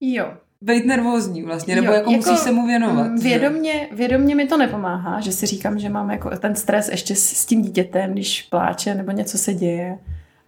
jo. 0.00 0.34
být 0.60 0.86
nervózní 0.86 1.42
vlastně, 1.42 1.74
nebo 1.74 1.86
jo, 1.86 1.92
jako, 1.92 2.10
jako 2.10 2.30
musíš 2.30 2.38
se 2.38 2.52
mu 2.52 2.66
věnovat. 2.66 3.18
Vědomně, 3.22 3.88
vědomně 3.92 4.34
mi 4.34 4.46
to 4.46 4.56
nepomáhá, 4.56 5.20
že 5.20 5.32
si 5.32 5.46
říkám, 5.46 5.78
že 5.78 5.88
mám 5.88 6.10
jako 6.10 6.30
ten 6.30 6.54
stres 6.54 6.88
ještě 6.88 7.14
s, 7.14 7.32
s 7.32 7.46
tím 7.46 7.62
dítětem, 7.62 8.12
když 8.12 8.42
pláče 8.42 8.94
nebo 8.94 9.10
něco 9.10 9.38
se 9.38 9.54
děje. 9.54 9.98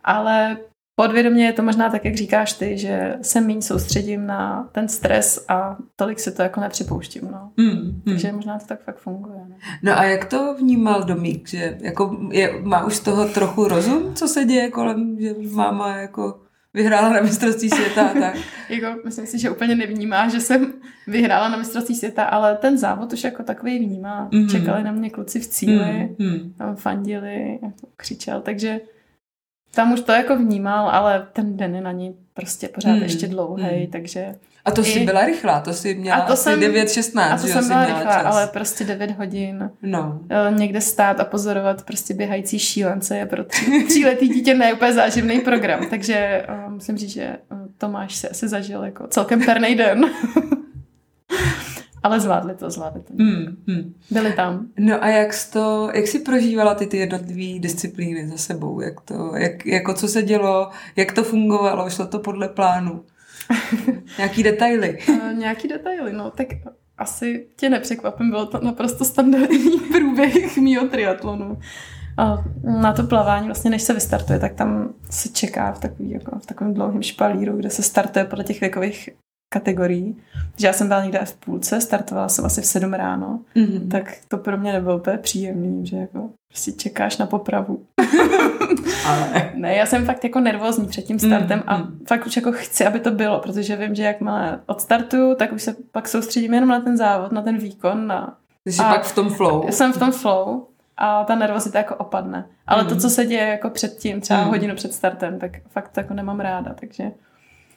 Ale 0.04 0.56
Podvědomě 0.96 1.46
je 1.46 1.52
to 1.52 1.62
možná 1.62 1.90
tak, 1.90 2.04
jak 2.04 2.14
říkáš 2.14 2.52
ty, 2.52 2.78
že 2.78 3.16
se 3.22 3.40
méně 3.40 3.62
soustředím 3.62 4.26
na 4.26 4.68
ten 4.72 4.88
stres 4.88 5.44
a 5.48 5.76
tolik 5.96 6.20
si 6.20 6.32
to 6.32 6.42
jako 6.42 6.60
nepřipouštím. 6.60 7.28
No. 7.32 7.52
Mm, 7.56 7.66
mm. 7.66 8.02
Takže 8.04 8.32
možná 8.32 8.58
to 8.58 8.66
tak 8.66 8.84
fakt 8.84 8.98
funguje. 8.98 9.40
No, 9.48 9.56
no 9.82 9.98
a 9.98 10.04
jak 10.04 10.24
to 10.24 10.54
vnímal 10.58 11.02
Domík? 11.02 11.48
Že 11.48 11.78
jako 11.80 12.18
je, 12.30 12.62
má 12.62 12.84
už 12.84 12.94
z 12.94 13.00
toho 13.00 13.28
trochu 13.28 13.68
rozum, 13.68 14.14
co 14.14 14.28
se 14.28 14.44
děje 14.44 14.70
kolem, 14.70 15.16
že 15.20 15.34
máma 15.50 15.96
jako 15.96 16.40
vyhrála 16.74 17.08
na 17.08 17.20
mistrovství 17.20 17.70
světa 17.70 18.08
a 18.08 18.20
tak. 18.20 18.36
jako, 18.68 19.00
myslím 19.04 19.26
si, 19.26 19.38
že 19.38 19.50
úplně 19.50 19.74
nevnímá, 19.74 20.28
že 20.28 20.40
jsem 20.40 20.72
vyhrála 21.06 21.48
na 21.48 21.56
mistrovství 21.56 21.94
světa, 21.94 22.24
ale 22.24 22.56
ten 22.56 22.78
závod 22.78 23.12
už 23.12 23.24
jako 23.24 23.42
takový 23.42 23.78
vnímá. 23.78 24.28
Mm. 24.32 24.48
Čekali 24.48 24.82
na 24.82 24.92
mě 24.92 25.10
kluci 25.10 25.40
v 25.40 25.46
cíli, 25.46 26.16
mm. 26.18 26.54
tam 26.58 26.76
fandili, 26.76 27.58
křičel, 27.96 28.40
takže 28.40 28.80
tam 29.74 29.92
už 29.92 30.00
to 30.00 30.12
jako 30.12 30.36
vnímal, 30.36 30.88
ale 30.88 31.26
ten 31.32 31.56
den 31.56 31.74
je 31.74 31.80
na 31.80 31.92
ní 31.92 32.14
prostě 32.34 32.68
pořád 32.68 32.90
hmm. 32.90 33.02
ještě 33.02 33.28
dlouhý, 33.28 33.62
hmm. 33.62 33.86
takže... 33.86 34.34
A 34.64 34.70
to 34.70 34.84
jsi 34.84 35.00
byla 35.00 35.24
rychlá, 35.24 35.60
to 35.60 35.72
jsi 35.72 35.94
měla 35.94 36.16
a 36.16 36.26
to 36.26 36.32
asi 36.32 36.50
9-16, 36.50 37.32
A 37.32 37.36
to 37.36 37.46
jsem 37.46 37.68
byla 37.68 37.86
rychlá, 37.86 38.02
čas. 38.02 38.24
ale 38.24 38.46
prostě 38.46 38.84
9 38.84 39.10
hodin 39.10 39.70
no. 39.82 40.20
Eh, 40.30 40.54
někde 40.54 40.80
stát 40.80 41.20
a 41.20 41.24
pozorovat 41.24 41.82
prostě 41.82 42.14
běhající 42.14 42.58
šílence 42.58 43.16
je 43.16 43.26
pro 43.26 43.44
tři, 43.44 43.84
tříletý 43.88 44.28
dítě 44.28 44.54
ne 44.54 44.72
úplně 44.72 44.92
záživný 44.92 45.40
program, 45.40 45.86
takže 45.90 46.46
uh, 46.66 46.72
musím 46.72 46.96
říct, 46.96 47.10
že 47.10 47.36
uh, 47.52 47.58
Tomáš 47.78 48.14
si 48.14 48.28
asi 48.28 48.48
zažil 48.48 48.84
jako 48.84 49.06
celkem 49.06 49.44
perný 49.44 49.74
den. 49.74 50.10
Ale 52.04 52.20
zvládli 52.20 52.54
to, 52.54 52.70
zvládli 52.70 53.02
to. 53.02 53.12
Hmm, 53.18 53.56
hmm. 53.68 53.94
Byli 54.10 54.32
tam. 54.32 54.66
No 54.78 55.04
a 55.04 55.08
jak 55.08 55.32
jsi, 55.32 55.52
to, 55.52 55.90
jak 55.94 56.06
jsi 56.06 56.18
prožívala 56.18 56.74
ty, 56.74 56.86
ty 56.86 56.96
jednotlivé 56.96 57.60
disciplíny 57.60 58.28
za 58.28 58.36
sebou? 58.36 58.80
Jak 58.80 59.00
to, 59.00 59.36
jak, 59.36 59.66
jako 59.66 59.94
co 59.94 60.08
se 60.08 60.22
dělo, 60.22 60.70
jak 60.96 61.12
to 61.12 61.24
fungovalo, 61.24 61.90
šlo 61.90 62.06
to 62.06 62.18
podle 62.18 62.48
plánu? 62.48 63.04
Nějaký 64.18 64.42
detaily? 64.42 64.98
Uh, 65.08 65.32
nějaký 65.32 65.68
detaily, 65.68 66.12
no 66.12 66.30
tak 66.30 66.48
asi 66.98 67.46
tě 67.56 67.70
nepřekvapím, 67.70 68.30
bylo 68.30 68.46
to 68.46 68.60
naprosto 68.60 69.04
standardní 69.04 69.78
průběh 69.92 70.56
mýho 70.56 70.88
triatlonu. 70.88 71.58
A 72.16 72.44
na 72.62 72.92
to 72.92 73.02
plavání, 73.02 73.46
vlastně 73.46 73.70
než 73.70 73.82
se 73.82 73.94
vystartuje, 73.94 74.38
tak 74.38 74.54
tam 74.54 74.94
se 75.10 75.28
čeká 75.28 75.72
v, 75.72 75.80
takový, 75.80 76.10
jako, 76.10 76.38
v 76.38 76.46
takovém 76.46 76.74
dlouhém 76.74 77.02
špalíru, 77.02 77.56
kde 77.56 77.70
se 77.70 77.82
startuje 77.82 78.24
podle 78.24 78.44
těch 78.44 78.60
věkových 78.60 79.10
kategorií. 79.48 80.16
Že 80.56 80.66
já 80.66 80.72
jsem 80.72 80.88
byla 80.88 81.02
někde 81.02 81.20
v 81.24 81.34
půlce, 81.34 81.80
startovala 81.80 82.28
jsem 82.28 82.44
asi 82.44 82.62
v 82.62 82.66
7 82.66 82.92
ráno, 82.92 83.40
mm-hmm. 83.56 83.88
tak 83.88 84.12
to 84.28 84.38
pro 84.38 84.58
mě 84.58 84.72
nebylo 84.72 84.96
úplně 84.96 85.18
příjemný, 85.18 85.86
že 85.86 85.96
jako 85.96 86.30
prostě 86.48 86.72
čekáš 86.72 87.18
na 87.18 87.26
popravu. 87.26 87.84
Ale... 89.06 89.52
ne, 89.54 89.74
já 89.74 89.86
jsem 89.86 90.04
fakt 90.04 90.24
jako 90.24 90.40
nervózní 90.40 90.86
před 90.86 91.02
tím 91.02 91.18
startem 91.18 91.60
mm-hmm. 91.60 91.64
a 91.66 91.76
mhm. 91.76 91.98
fakt 92.08 92.26
už 92.26 92.36
jako 92.36 92.52
chci, 92.52 92.86
aby 92.86 93.00
to 93.00 93.10
bylo, 93.10 93.40
protože 93.40 93.76
vím, 93.76 93.94
že 93.94 94.02
jakmile 94.02 94.60
odstartuju, 94.66 95.34
tak 95.34 95.52
už 95.52 95.62
se 95.62 95.76
pak 95.92 96.08
soustředím 96.08 96.54
jenom 96.54 96.68
na 96.68 96.80
ten 96.80 96.96
závod, 96.96 97.32
na 97.32 97.42
ten 97.42 97.58
výkon. 97.58 98.06
Na... 98.06 98.36
Jsi 98.66 98.82
a 98.82 98.84
pak 98.84 99.04
v 99.04 99.14
tom 99.14 99.30
flow. 99.30 99.70
Jsem 99.70 99.92
v 99.92 99.98
tom 99.98 100.12
flow 100.12 100.66
a 100.96 101.24
ta 101.24 101.34
nervozita 101.34 101.78
jako 101.78 101.94
opadne. 101.96 102.46
Ale 102.66 102.82
mm. 102.82 102.88
to, 102.88 102.96
co 102.96 103.10
se 103.10 103.26
děje 103.26 103.48
jako 103.48 103.70
předtím, 103.70 104.20
třeba 104.20 104.44
mm. 104.44 104.48
hodinu 104.48 104.74
před 104.74 104.94
startem, 104.94 105.38
tak 105.38 105.50
fakt 105.68 105.96
jako 105.96 106.14
nemám 106.14 106.40
ráda, 106.40 106.74
takže... 106.80 107.10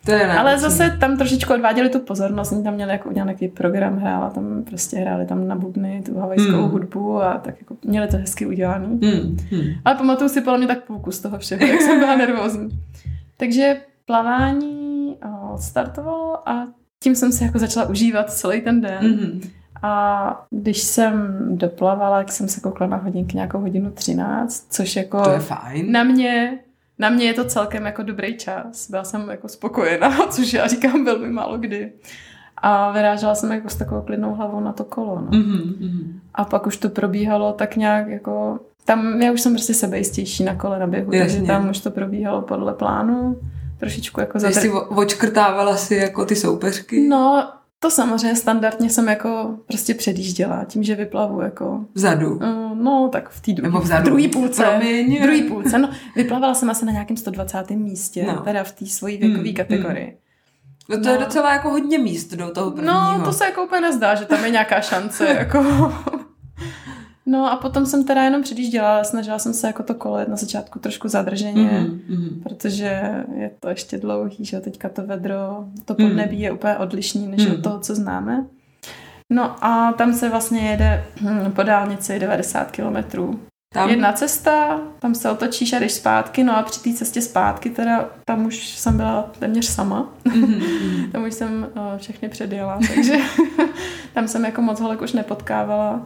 To 0.07 0.13
je 0.13 0.31
Ale 0.31 0.59
zase 0.59 0.97
tam 0.99 1.17
trošičku 1.17 1.53
odváděli 1.53 1.89
tu 1.89 1.99
pozornost, 1.99 2.51
oni 2.51 2.63
tam 2.63 2.73
měli 2.73 2.91
jako 2.91 3.11
nějaký 3.11 3.47
program, 3.47 3.97
hrála 3.97 4.29
tam, 4.29 4.63
prostě 4.63 4.97
hráli 4.97 5.25
tam 5.25 5.47
na 5.47 5.55
bubny 5.55 6.03
tu 6.05 6.19
havajskou 6.19 6.61
mm. 6.61 6.69
hudbu 6.69 7.21
a 7.21 7.37
tak 7.37 7.55
jako 7.59 7.77
měli 7.85 8.07
to 8.07 8.17
hezky 8.17 8.45
udělaný. 8.45 8.87
Mm. 8.87 9.37
Mm. 9.51 9.69
Ale 9.85 9.95
pamatuju 9.95 10.29
si 10.29 10.41
podle 10.41 10.57
mě 10.57 10.67
tak 10.67 10.83
půlku 10.83 11.11
z 11.11 11.19
toho 11.19 11.37
všeho, 11.37 11.65
jak 11.65 11.81
jsem 11.81 11.99
byla 11.99 12.15
nervózní. 12.15 12.69
Takže 13.37 13.81
plavání 14.05 15.17
startovalo 15.59 16.49
a 16.49 16.67
tím 17.03 17.15
jsem 17.15 17.31
si 17.31 17.43
jako 17.43 17.59
začala 17.59 17.89
užívat 17.89 18.31
celý 18.33 18.61
ten 18.61 18.81
den. 18.81 19.01
Mm-hmm. 19.01 19.49
A 19.81 20.45
když 20.49 20.81
jsem 20.81 21.37
doplavala, 21.57 22.17
tak 22.17 22.31
jsem 22.31 22.47
se 22.47 22.61
koukla 22.61 22.87
na 22.87 22.97
hodinky 22.97 23.35
nějakou 23.35 23.59
hodinu 23.59 23.91
13, 23.91 24.67
což 24.69 24.95
jako... 24.95 25.23
To 25.23 25.31
je 25.31 25.39
fajn. 25.39 25.91
Na 25.91 26.03
mě, 26.03 26.59
na 26.99 27.09
mě 27.09 27.25
je 27.25 27.33
to 27.33 27.45
celkem 27.45 27.85
jako 27.85 28.03
dobrý 28.03 28.37
čas. 28.37 28.89
Byla 28.89 29.03
jsem 29.03 29.29
jako 29.29 29.47
spokojená, 29.47 30.27
což 30.29 30.53
já 30.53 30.67
říkám 30.67 31.05
velmi 31.05 31.29
málo 31.29 31.57
kdy. 31.57 31.91
A 32.57 32.91
vyrážela 32.91 33.35
jsem 33.35 33.51
jako 33.51 33.69
s 33.69 33.75
takovou 33.75 34.01
klidnou 34.01 34.35
hlavou 34.35 34.59
na 34.59 34.73
to 34.73 34.83
kolo. 34.83 35.21
No. 35.21 35.27
Mm-hmm. 35.27 36.19
A 36.33 36.45
pak 36.45 36.67
už 36.67 36.77
to 36.77 36.89
probíhalo 36.89 37.53
tak 37.53 37.75
nějak 37.75 38.07
jako... 38.07 38.59
Tam 38.85 39.21
já 39.21 39.31
už 39.31 39.41
jsem 39.41 39.53
prostě 39.53 39.73
sebejistější 39.73 40.43
na 40.43 40.55
kole 40.55 40.79
na 40.79 40.87
běhu, 40.87 41.13
Jasně. 41.13 41.33
takže 41.33 41.47
tam 41.47 41.69
už 41.69 41.79
to 41.79 41.91
probíhalo 41.91 42.41
podle 42.41 42.73
plánu 42.73 43.39
trošičku 43.79 44.19
jako 44.19 44.39
zadr... 44.39 44.53
Jsi 44.53 44.71
očkrtávala 44.71 45.77
si 45.77 45.95
jako 45.95 46.25
ty 46.25 46.35
soupeřky? 46.35 47.07
No, 47.07 47.51
to 47.79 47.91
samozřejmě 47.91 48.35
standardně 48.35 48.89
jsem 48.89 49.07
jako 49.07 49.57
prostě 49.67 49.93
předjížděla 49.93 50.65
tím, 50.65 50.83
že 50.83 50.95
vyplavu 50.95 51.41
jako... 51.41 51.85
Vzadu? 51.93 52.35
Uh, 52.35 52.75
no, 52.75 53.09
tak 53.11 53.29
v 53.29 53.41
té 53.41 53.61
Nebo 53.61 53.79
vzadu. 53.79 54.05
druhé 54.05 54.27
půlce. 54.27 54.63
Promiň. 54.63 55.21
Druhý 55.21 55.43
půlce, 55.43 55.77
no. 55.77 55.89
Vyplavala 56.15 56.53
jsem 56.53 56.69
asi 56.69 56.85
na 56.85 56.91
nějakém 56.91 57.17
120. 57.17 57.69
místě, 57.69 58.23
no. 58.23 58.41
teda 58.41 58.63
v 58.63 58.71
té 58.71 58.85
svojí 58.85 59.17
věkové 59.17 59.43
hmm, 59.43 59.53
kategorii. 59.53 60.05
Hmm. 60.05 60.17
No 60.89 60.97
to 60.97 61.03
no. 61.03 61.11
je 61.11 61.17
docela 61.17 61.53
jako 61.53 61.69
hodně 61.69 61.97
míst 61.97 62.33
do 62.33 62.49
toho 62.51 62.71
prvního. 62.71 62.93
No, 62.93 63.21
to 63.25 63.33
se 63.33 63.45
jako 63.45 63.63
úplně 63.63 63.81
nezdá, 63.81 64.15
že 64.15 64.25
tam 64.25 64.45
je 64.45 64.51
nějaká 64.51 64.81
šance, 64.81 65.27
jako... 65.39 65.93
No 67.29 67.51
a 67.51 67.55
potom 67.55 67.85
jsem 67.85 68.03
teda 68.03 68.23
jenom 68.23 68.43
předjížděla, 68.43 69.03
snažila 69.03 69.39
jsem 69.39 69.53
se 69.53 69.67
jako 69.67 69.83
to 69.83 69.93
kolo 69.93 70.17
na 70.27 70.35
začátku 70.35 70.79
trošku 70.79 71.07
zadrženě, 71.07 71.69
mm-hmm. 71.69 72.43
protože 72.43 73.23
je 73.35 73.51
to 73.59 73.69
ještě 73.69 73.97
dlouhý, 73.97 74.45
že 74.45 74.59
teďka 74.59 74.89
to 74.89 75.05
vedro, 75.05 75.65
to 75.85 75.95
mhm. 75.99 76.07
podnebí 76.07 76.35
mm. 76.35 76.41
je 76.41 76.51
úplně 76.51 76.77
odlišný 76.77 77.27
než 77.27 77.45
mm. 77.45 77.51
od 77.51 77.63
toho, 77.63 77.79
co 77.79 77.95
známe. 77.95 78.45
No 79.29 79.65
a 79.65 79.93
tam 79.93 80.13
se 80.13 80.29
vlastně 80.29 80.69
jede 80.69 81.03
hm, 81.21 81.51
po 81.51 81.63
dálnici 81.63 82.19
90 82.19 82.71
kilometrů. 82.71 83.39
Tam? 83.73 83.89
Jedna 83.89 84.13
cesta, 84.13 84.81
tam 84.99 85.15
se 85.15 85.31
otočíš 85.31 85.73
a 85.73 85.79
jdeš 85.79 85.91
zpátky, 85.91 86.43
no 86.43 86.57
a 86.57 86.63
při 86.63 86.79
té 86.79 86.93
cestě 86.93 87.21
zpátky 87.21 87.69
teda 87.69 88.09
tam 88.25 88.45
už 88.45 88.67
jsem 88.67 88.97
byla 88.97 89.31
téměř 89.39 89.65
sama. 89.65 90.09
Mm-hmm. 90.25 91.11
tam 91.11 91.23
už 91.23 91.33
jsem 91.33 91.67
uh, 91.75 91.97
všechny 91.97 92.29
předjela, 92.29 92.79
takže 92.95 93.17
tam 94.13 94.27
jsem 94.27 94.45
jako 94.45 94.61
moc 94.61 94.79
holek 94.79 95.01
už 95.01 95.13
nepotkávala. 95.13 96.05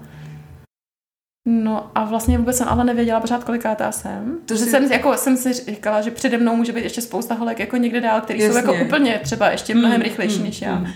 No 1.45 1.91
a 1.95 2.05
vlastně 2.05 2.37
vůbec 2.37 2.57
jsem 2.57 2.67
ale 2.67 2.83
nevěděla 2.83 3.19
pořád, 3.19 3.43
kolikátá 3.43 3.91
jsem. 3.91 4.37
To 4.45 4.55
že 4.55 4.63
si... 4.63 4.69
jsem, 4.69 4.91
jako, 4.91 5.17
jsem 5.17 5.37
si 5.37 5.53
říkala, 5.53 6.01
že 6.01 6.11
přede 6.11 6.37
mnou 6.37 6.55
může 6.55 6.73
být 6.73 6.83
ještě 6.83 7.01
spousta 7.01 7.35
holek 7.35 7.59
jako 7.59 7.77
někde 7.77 8.01
dál, 8.01 8.21
který 8.21 8.39
Jasně. 8.39 8.61
jsou 8.61 8.67
jako 8.67 8.85
úplně 8.85 9.19
třeba 9.23 9.49
ještě 9.49 9.75
mnohem 9.75 9.97
mm, 9.97 10.03
rychlejší 10.03 10.37
mm, 10.37 10.43
než 10.45 10.61
já. 10.61 10.75
Mm. 10.75 10.87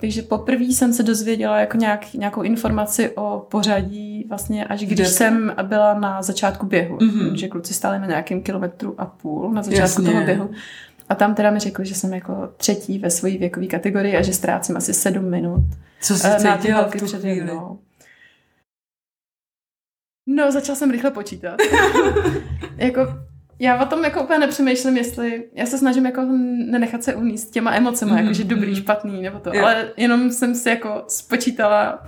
Takže 0.00 0.22
poprvé 0.22 0.64
jsem 0.64 0.92
se 0.92 1.02
dozvěděla 1.02 1.58
jako 1.58 1.76
nějak, 1.76 2.14
nějakou 2.14 2.42
informaci 2.42 3.10
o 3.10 3.46
pořadí 3.50 4.26
vlastně 4.28 4.64
až 4.64 4.80
když 4.80 4.98
Kde? 4.98 5.06
jsem 5.06 5.54
byla 5.62 5.94
na 5.94 6.22
začátku 6.22 6.66
běhu. 6.66 6.96
Mm-hmm. 6.96 7.34
Že 7.34 7.48
kluci 7.48 7.74
stáli 7.74 7.98
na 7.98 8.06
nějakém 8.06 8.42
kilometru 8.42 8.94
a 8.98 9.06
půl 9.06 9.52
na 9.52 9.62
začátku 9.62 9.82
Jasně. 9.82 10.10
toho 10.10 10.24
běhu. 10.24 10.50
A 11.08 11.14
tam 11.14 11.34
teda 11.34 11.50
mi 11.50 11.58
řekli, 11.58 11.86
že 11.86 11.94
jsem 11.94 12.14
jako 12.14 12.48
třetí 12.56 12.98
ve 12.98 13.10
své 13.10 13.30
věkové 13.30 13.66
kategorii 13.66 14.16
a 14.16 14.22
že 14.22 14.32
ztrácím 14.32 14.76
asi 14.76 14.94
sedm 14.94 15.30
minut. 15.30 15.64
Co 16.00 16.16
jsi 16.16 16.26
eh, 16.26 16.36
cítila 16.36 16.88
v 16.88 16.90
tu 16.90 17.06
chvíli? 17.06 17.50
No, 20.26 20.52
začala 20.52 20.76
jsem 20.76 20.90
rychle 20.90 21.10
počítat. 21.10 21.56
jako, 22.76 23.00
já 23.58 23.82
o 23.82 23.86
tom 23.86 24.04
jako 24.04 24.22
úplně 24.22 24.38
nepřemýšlím, 24.38 24.96
jestli, 24.96 25.44
já 25.54 25.66
se 25.66 25.78
snažím 25.78 26.06
jako 26.06 26.22
nenechat 26.66 27.04
se 27.04 27.14
uníst 27.14 27.50
těma 27.50 27.74
emocema, 27.74 28.12
mm, 28.12 28.18
jako 28.18 28.32
že 28.32 28.44
dobrý, 28.44 28.68
mm. 28.70 28.76
špatný, 28.76 29.22
nebo 29.22 29.38
to, 29.38 29.50
jo. 29.54 29.62
ale 29.62 29.88
jenom 29.96 30.30
jsem 30.30 30.54
si 30.54 30.68
jako 30.68 31.04
spočítala, 31.08 32.06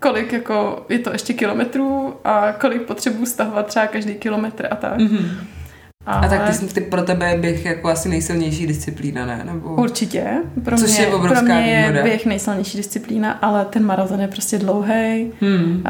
kolik 0.00 0.32
jako 0.32 0.86
je 0.88 0.98
to 0.98 1.12
ještě 1.12 1.32
kilometrů 1.32 2.14
a 2.24 2.52
kolik 2.52 2.82
potřebuji 2.82 3.26
stahovat 3.26 3.66
třeba 3.66 3.86
každý 3.86 4.14
kilometr 4.14 4.68
a 4.70 4.76
tak. 4.76 4.98
Mm-hmm. 4.98 5.28
Ale... 6.06 6.26
A 6.26 6.28
tak 6.28 6.48
ty, 6.48 6.54
jsi, 6.54 6.80
pro 6.80 7.02
tebe 7.02 7.36
běh 7.40 7.64
jako 7.64 7.88
asi 7.88 8.08
nejsilnější 8.08 8.66
disciplína, 8.66 9.26
ne? 9.26 9.42
Nebo... 9.44 9.74
Určitě. 9.74 10.42
Pro 10.64 10.76
Což 10.76 10.90
mě, 10.90 11.00
je 11.00 11.14
obrovská 11.14 11.40
pro 11.40 11.54
mě 11.54 11.70
je 11.70 12.02
běh 12.02 12.26
nejsilnější 12.26 12.76
disciplína, 12.76 13.32
ale 13.32 13.64
ten 13.64 13.84
maraton 13.84 14.20
je 14.20 14.28
prostě 14.28 14.58
dlouhý. 14.58 15.32
Hmm. 15.40 15.82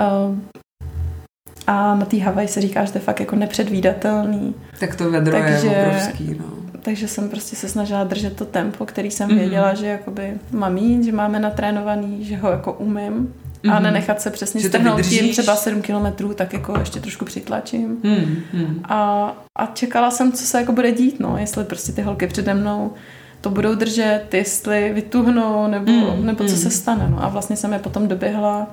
A 1.66 1.94
na 1.94 2.07
té 2.07 2.18
Havaj 2.18 2.48
se 2.48 2.61
říká, 2.61 2.85
že 2.85 2.92
to 2.92 2.98
je 2.98 3.02
fakt 3.02 3.20
jako 3.20 3.37
nepředvídatelný. 3.37 4.55
Tak 4.81 4.96
to 4.96 5.11
vedro 5.11 5.38
takže, 5.38 5.66
je 5.66 5.87
obrovský, 5.87 6.37
no. 6.38 6.44
Takže 6.83 7.09
jsem 7.09 7.29
prostě 7.29 7.57
se 7.57 7.68
snažila 7.68 8.05
držet 8.05 8.37
to 8.37 8.44
tempo, 8.44 8.87
který 8.87 9.11
jsem 9.11 9.29
mm-hmm. 9.29 9.38
věděla, 9.38 9.74
že 9.74 9.87
jakoby 9.87 10.33
mám 10.50 10.74
mít, 10.74 11.05
že 11.05 11.12
máme 11.12 11.38
natrénovaný, 11.38 12.24
že 12.24 12.37
ho 12.37 12.50
jako 12.50 12.72
umím. 12.72 13.35
Mm-hmm. 13.62 13.72
A 13.72 13.74
mhm. 13.74 13.83
nenechat 13.83 14.20
se 14.20 14.31
přesně 14.31 14.61
strhnout 14.61 15.00
tím 15.00 15.31
třeba 15.31 15.57
7 15.57 15.83
kilometrů, 15.83 16.35
tak 16.35 16.52
jako 16.52 16.79
ještě 16.79 17.00
trošku 17.00 17.24
přitlačím. 17.24 17.96
Mm-hmm. 17.96 18.81
A, 18.85 19.33
a 19.59 19.66
čekala 19.66 20.11
jsem, 20.11 20.33
co 20.33 20.44
se 20.44 20.61
jako 20.61 20.72
bude 20.72 20.92
dít, 20.92 21.20
no, 21.20 21.37
jestli 21.38 21.64
prostě 21.64 21.92
ty 21.92 22.02
holky 22.02 22.26
přede 22.26 22.55
mnou 22.55 22.92
to 23.40 23.50
budou 23.50 23.74
držet, 23.74 24.35
jestli 24.35 24.92
vytuhnou, 24.92 25.66
nebo, 25.66 25.92
mm, 25.92 26.26
nebo 26.26 26.44
co 26.44 26.52
mm. 26.52 26.59
se 26.59 26.70
stane. 26.70 27.09
No. 27.11 27.24
A 27.24 27.29
vlastně 27.29 27.57
jsem 27.57 27.72
je 27.72 27.79
potom 27.79 28.09
doběhla 28.09 28.66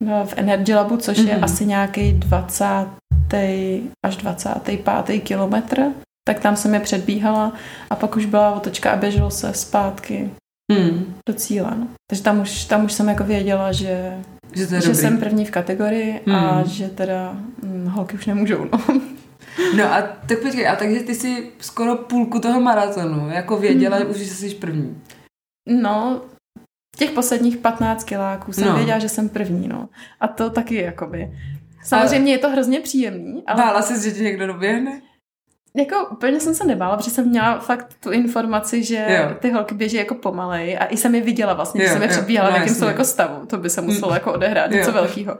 v 0.00 0.34
Energy 0.36 0.74
Labu, 0.74 0.96
což 0.96 1.18
mm-hmm. 1.18 1.28
je 1.28 1.34
mhm. 1.34 1.44
asi 1.44 1.66
nějaký 1.66 2.12
20. 2.12 2.64
až 4.06 4.16
25. 4.16 5.20
kilometr, 5.20 5.82
tak 6.28 6.40
tam 6.40 6.56
jsem 6.56 6.74
je 6.74 6.80
předbíhala 6.80 7.52
a 7.90 7.96
pak 7.96 8.16
už 8.16 8.26
byla 8.26 8.54
otočka 8.54 8.90
a 8.90 8.96
běželo 8.96 9.30
se 9.30 9.54
zpátky 9.54 10.30
mm. 10.72 11.14
do 11.28 11.34
cíle. 11.34 11.70
No. 11.76 11.88
Takže 12.10 12.22
tam 12.22 12.40
už, 12.40 12.64
tam 12.64 12.84
už 12.84 12.92
jsem 12.92 13.08
jako 13.08 13.24
věděla, 13.24 13.72
že, 13.72 14.18
že, 14.54 14.80
že 14.80 14.94
jsem 14.94 15.18
první 15.18 15.44
v 15.44 15.50
kategorii 15.50 16.20
mm. 16.26 16.34
a 16.34 16.50
hmm. 16.50 16.68
že 16.68 16.88
teda 16.88 17.36
hm, 17.62 17.86
holky 17.86 18.16
už 18.16 18.26
nemůžou. 18.26 18.64
No. 18.72 19.00
No 19.76 19.92
a 19.92 20.02
tak 20.02 20.42
počkej, 20.42 20.68
a 20.68 20.76
takže 20.76 21.00
ty 21.00 21.14
si 21.14 21.50
skoro 21.60 21.96
půlku 21.96 22.38
toho 22.38 22.60
maratonu 22.60 23.28
jako 23.30 23.56
věděla 23.56 23.98
mm. 23.98 24.10
už, 24.10 24.16
že 24.16 24.34
jsi 24.34 24.54
první. 24.54 25.02
No, 25.68 26.20
těch 26.98 27.10
posledních 27.10 27.56
15 27.56 28.04
kiláků 28.04 28.52
jsem 28.52 28.68
no. 28.68 28.76
věděla, 28.76 28.98
že 28.98 29.08
jsem 29.08 29.28
první, 29.28 29.68
no. 29.68 29.88
A 30.20 30.28
to 30.28 30.50
taky 30.50 30.74
jakoby. 30.74 31.32
Samozřejmě 31.84 32.18
ale... 32.18 32.30
je 32.30 32.38
to 32.38 32.50
hrozně 32.50 32.80
příjemný, 32.80 33.42
ale... 33.46 33.62
Bála 33.62 33.82
jsi, 33.82 34.10
že 34.10 34.16
ti 34.16 34.22
někdo 34.22 34.46
doběhne? 34.46 35.00
Jako 35.76 36.08
úplně 36.12 36.40
jsem 36.40 36.54
se 36.54 36.64
nebála, 36.64 36.96
protože 36.96 37.10
jsem 37.10 37.28
měla 37.28 37.58
fakt 37.58 37.94
tu 38.00 38.10
informaci, 38.10 38.84
že 38.84 39.06
jo. 39.08 39.36
ty 39.40 39.50
holky 39.50 39.74
běží 39.74 39.96
jako 39.96 40.14
pomalej 40.14 40.78
a 40.80 40.84
i 40.84 40.96
jsem 40.96 41.14
je 41.14 41.20
viděla 41.20 41.54
vlastně, 41.54 41.80
když 41.80 41.92
jsem 41.92 42.02
je 42.02 42.08
předbíhala, 42.08 42.50
no, 42.50 42.56
jakým 42.56 42.74
jsou 42.74 42.84
jako 42.84 43.04
stavu. 43.04 43.46
To 43.46 43.56
by 43.56 43.70
se 43.70 43.80
muselo 43.80 44.10
mm. 44.10 44.14
jako 44.14 44.32
odehrát, 44.32 44.70
něco 44.70 44.92
velkého. 44.92 45.38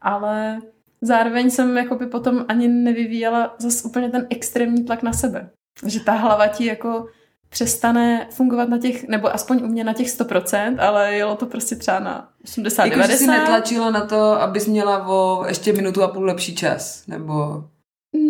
Ale 0.00 0.58
zároveň 1.00 1.50
jsem 1.50 1.76
jako 1.76 1.94
by 1.94 2.06
potom 2.06 2.44
ani 2.48 2.68
nevyvíjela 2.68 3.54
zase 3.58 3.88
úplně 3.88 4.10
ten 4.10 4.26
extrémní 4.30 4.84
tlak 4.84 5.02
na 5.02 5.12
sebe. 5.12 5.50
Že 5.86 6.00
ta 6.00 6.12
hlava 6.12 6.46
ti 6.46 6.66
jako 6.66 7.06
přestane 7.50 8.26
fungovat 8.30 8.68
na 8.68 8.78
těch, 8.78 9.08
nebo 9.08 9.34
aspoň 9.34 9.62
u 9.64 9.66
mě 9.66 9.84
na 9.84 9.92
těch 9.92 10.06
100%, 10.06 10.76
ale 10.78 11.14
jelo 11.14 11.36
to 11.36 11.46
prostě 11.46 11.76
třeba 11.76 12.00
na 12.00 12.28
80, 12.44 12.84
jako, 12.84 12.96
90. 12.96 13.12
Že 13.12 13.18
jsi 13.18 13.26
netlačila 13.26 13.90
na 13.90 14.06
to, 14.06 14.42
abys 14.42 14.66
měla 14.66 15.06
o 15.08 15.44
ještě 15.48 15.72
minutu 15.72 16.02
a 16.02 16.08
půl 16.08 16.24
lepší 16.24 16.54
čas, 16.54 17.06
nebo... 17.06 17.64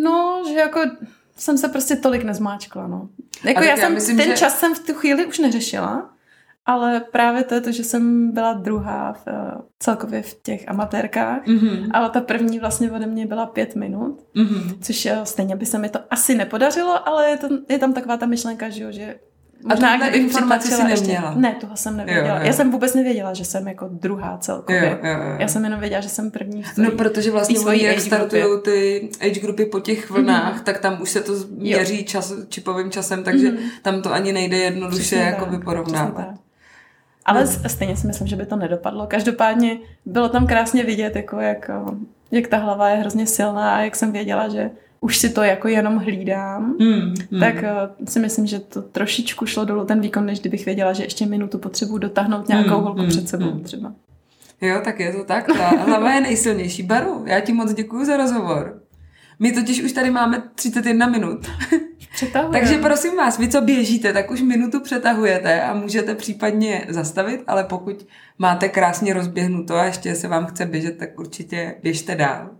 No, 0.02 0.42
že 0.48 0.54
jako 0.54 0.80
jsem 1.36 1.58
se 1.58 1.68
prostě 1.68 1.96
tolik 1.96 2.24
nezmáčkla, 2.24 2.86
no. 2.86 3.08
Jako 3.44 3.62
já, 3.62 3.70
já 3.70 3.76
jsem, 3.76 3.94
myslím, 3.94 4.16
ten 4.16 4.30
že... 4.30 4.36
čas 4.36 4.58
jsem 4.58 4.74
v 4.74 4.78
tu 4.78 4.94
chvíli 4.94 5.26
už 5.26 5.38
neřešila, 5.38 6.10
ale 6.66 7.00
právě 7.12 7.44
to 7.44 7.54
je 7.54 7.60
to, 7.60 7.72
že 7.72 7.84
jsem 7.84 8.32
byla 8.32 8.52
druhá 8.52 9.12
v, 9.12 9.26
uh, 9.26 9.60
celkově 9.78 10.22
v 10.22 10.34
těch 10.42 10.68
amatérkách, 10.68 11.46
mm-hmm. 11.46 11.88
ale 11.92 12.10
ta 12.10 12.20
první 12.20 12.58
vlastně 12.58 12.90
ode 12.90 13.06
mě 13.06 13.26
byla 13.26 13.46
pět 13.46 13.76
minut, 13.76 14.20
mm-hmm. 14.36 14.78
což 14.80 15.04
je, 15.04 15.20
stejně 15.24 15.56
by 15.56 15.66
se 15.66 15.78
mi 15.78 15.88
to 15.88 15.98
asi 16.10 16.34
nepodařilo, 16.34 17.08
ale 17.08 17.30
je, 17.30 17.36
to, 17.36 17.48
je 17.68 17.78
tam 17.78 17.92
taková 17.92 18.16
ta 18.16 18.26
myšlenka, 18.26 18.68
že 18.68 18.82
jo, 18.82 18.92
že 18.92 19.14
Možná, 19.64 19.90
a 19.90 19.92
tuhle 19.92 20.08
informaci 20.08 20.68
si 20.68 20.84
neměla? 20.84 21.26
Ještě, 21.26 21.40
ne, 21.40 21.56
toho 21.60 21.76
jsem 21.76 21.96
nevěděla. 21.96 22.28
Jo, 22.28 22.34
jo. 22.34 22.46
Já 22.46 22.52
jsem 22.52 22.70
vůbec 22.70 22.94
nevěděla, 22.94 23.34
že 23.34 23.44
jsem 23.44 23.68
jako 23.68 23.88
druhá 23.92 24.38
celkově. 24.38 24.98
Jo, 25.02 25.10
jo, 25.10 25.18
jo. 25.18 25.36
Já 25.38 25.48
jsem 25.48 25.64
jenom 25.64 25.80
věděla, 25.80 26.00
že 26.00 26.08
jsem 26.08 26.30
první. 26.30 26.62
V 26.62 26.78
no, 26.78 26.90
protože 26.90 27.30
vlastně 27.30 27.60
oni, 27.60 27.82
jak 27.82 28.00
startují 28.00 28.44
ty 28.64 29.08
age 29.20 29.40
grupy 29.40 29.64
po 29.64 29.80
těch 29.80 30.10
vlnách, 30.10 30.56
mm-hmm. 30.56 30.64
tak 30.64 30.78
tam 30.78 31.02
už 31.02 31.10
se 31.10 31.20
to 31.20 31.32
měří 31.50 32.04
čas, 32.04 32.32
čipovým 32.48 32.90
časem, 32.90 33.24
takže 33.24 33.50
mm-hmm. 33.50 33.70
tam 33.82 34.02
to 34.02 34.12
ani 34.12 34.32
nejde 34.32 34.56
jednoduše 34.56 35.00
Přesně 35.00 35.18
jako 35.18 35.46
vyporovnávat. 35.46 36.26
Ale 37.24 37.44
no. 37.44 37.68
stejně 37.68 37.96
si 37.96 38.06
myslím, 38.06 38.26
že 38.26 38.36
by 38.36 38.46
to 38.46 38.56
nedopadlo. 38.56 39.06
Každopádně 39.06 39.78
bylo 40.06 40.28
tam 40.28 40.46
krásně 40.46 40.84
vidět, 40.84 41.16
jako 41.16 41.40
jak, 41.40 41.70
jak 42.30 42.46
ta 42.46 42.56
hlava 42.56 42.88
je 42.88 42.96
hrozně 42.96 43.26
silná 43.26 43.76
a 43.76 43.80
jak 43.80 43.96
jsem 43.96 44.12
věděla, 44.12 44.48
že 44.48 44.70
už 45.00 45.18
si 45.18 45.30
to 45.30 45.42
jako 45.42 45.68
jenom 45.68 45.96
hlídám, 45.96 46.76
mm, 46.78 47.14
mm. 47.30 47.40
tak 47.40 47.54
uh, 47.54 48.06
si 48.06 48.18
myslím, 48.18 48.46
že 48.46 48.58
to 48.58 48.82
trošičku 48.82 49.46
šlo 49.46 49.64
dolů 49.64 49.84
ten 49.84 50.00
výkon, 50.00 50.26
než 50.26 50.40
kdybych 50.40 50.64
věděla, 50.64 50.92
že 50.92 51.04
ještě 51.04 51.26
minutu 51.26 51.58
potřebuji 51.58 51.98
dotáhnout 51.98 52.48
nějakou 52.48 52.78
mm, 52.78 52.84
holku 52.84 53.02
mm, 53.02 53.08
před 53.08 53.28
sebou 53.28 53.54
mm. 53.54 53.60
třeba. 53.60 53.92
Jo, 54.60 54.80
tak 54.84 55.00
je 55.00 55.12
to 55.12 55.24
tak. 55.24 55.46
Ta 55.46 55.68
hlava 55.68 56.12
je 56.12 56.20
nejsilnější. 56.20 56.82
Baru, 56.82 57.24
já 57.26 57.40
ti 57.40 57.52
moc 57.52 57.74
děkuji 57.74 58.04
za 58.04 58.16
rozhovor. 58.16 58.82
My 59.38 59.52
totiž 59.52 59.82
už 59.82 59.92
tady 59.92 60.10
máme 60.10 60.42
31 60.54 61.06
minut. 61.06 61.46
Takže 62.52 62.78
prosím 62.78 63.16
vás, 63.16 63.38
vy 63.38 63.48
co 63.48 63.60
běžíte, 63.60 64.12
tak 64.12 64.30
už 64.30 64.42
minutu 64.42 64.80
přetahujete 64.80 65.62
a 65.62 65.74
můžete 65.74 66.14
případně 66.14 66.86
zastavit, 66.88 67.42
ale 67.46 67.64
pokud 67.64 68.06
máte 68.38 68.68
krásně 68.68 69.14
rozběhnuto 69.14 69.76
a 69.76 69.84
ještě 69.84 70.14
se 70.14 70.28
vám 70.28 70.46
chce 70.46 70.66
běžet, 70.66 70.98
tak 70.98 71.18
určitě 71.18 71.74
běžte 71.82 72.14
dál. 72.14 72.50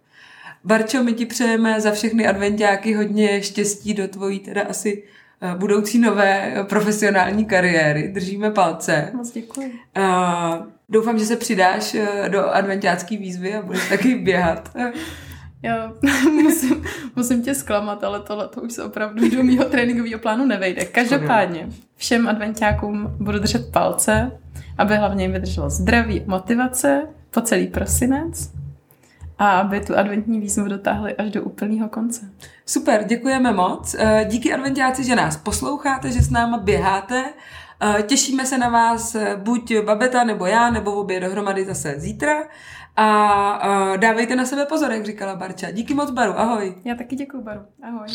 Barčo, 0.64 1.02
my 1.02 1.12
ti 1.12 1.26
přejeme 1.26 1.80
za 1.80 1.90
všechny 1.90 2.26
adventiáky 2.26 2.94
hodně 2.94 3.42
štěstí 3.42 3.94
do 3.94 4.08
tvojí 4.08 4.38
teda 4.38 4.62
asi 4.62 5.02
eh, 5.42 5.54
budoucí 5.58 5.98
nové 5.98 6.54
profesionální 6.68 7.44
kariéry. 7.44 8.08
Držíme 8.08 8.50
palce. 8.50 9.10
Moc 9.14 9.30
děkuji. 9.30 9.72
Uh, 9.98 10.66
doufám, 10.88 11.18
že 11.18 11.26
se 11.26 11.36
přidáš 11.36 11.94
eh, 11.94 12.28
do 12.28 12.50
adventiácké 12.50 13.16
výzvy 13.16 13.54
a 13.54 13.62
budeš 13.62 13.88
taky 13.88 14.14
běhat. 14.14 14.70
Já 15.62 15.92
musím, 16.42 16.84
musím 17.16 17.42
tě 17.42 17.54
zklamat, 17.54 18.04
ale 18.04 18.20
tohle 18.20 18.48
to 18.48 18.60
už 18.60 18.72
se 18.72 18.84
opravdu 18.84 19.28
do 19.30 19.42
mého 19.42 19.64
tréninkového 19.64 20.18
plánu 20.18 20.46
nevejde. 20.46 20.84
Každopádně 20.84 21.68
všem 21.96 22.28
adventiákům 22.28 23.16
budu 23.18 23.38
držet 23.38 23.72
palce, 23.72 24.32
aby 24.78 24.96
hlavně 24.96 25.24
jim 25.24 25.32
vydrželo 25.32 25.70
zdraví, 25.70 26.22
motivace 26.26 27.02
po 27.30 27.40
celý 27.40 27.66
prosinec 27.66 28.52
a 29.38 29.50
aby 29.50 29.80
tu 29.80 29.98
adventní 29.98 30.40
výzvu 30.40 30.68
dotáhli 30.68 31.14
až 31.16 31.30
do 31.30 31.42
úplného 31.42 31.88
konce. 31.88 32.30
Super, 32.66 33.04
děkujeme 33.04 33.52
moc. 33.52 33.96
Eh, 33.98 34.26
díky 34.28 34.52
adventiáci, 34.52 35.04
že 35.04 35.16
nás 35.16 35.36
posloucháte, 35.36 36.10
že 36.10 36.22
s 36.22 36.30
náma 36.30 36.58
běháte. 36.58 37.24
Eh, 37.82 38.02
těšíme 38.02 38.46
se 38.46 38.58
na 38.58 38.68
vás 38.68 39.14
eh, 39.14 39.36
buď 39.36 39.74
Babeta 39.84 40.24
nebo 40.24 40.46
já, 40.46 40.70
nebo 40.70 40.92
obě 40.92 41.20
dohromady 41.20 41.64
zase 41.64 41.94
zítra. 41.96 42.34
A 42.96 43.96
dávejte 43.96 44.36
na 44.36 44.44
sebe 44.46 44.66
pozor, 44.66 44.92
jak 44.92 45.06
říkala 45.06 45.36
Barča. 45.36 45.70
Díky 45.70 45.94
moc, 45.94 46.10
Baru. 46.10 46.38
Ahoj. 46.38 46.74
Já 46.84 46.94
taky 46.94 47.16
děkuji, 47.16 47.42
Baru. 47.42 47.60
Ahoj. 47.82 48.06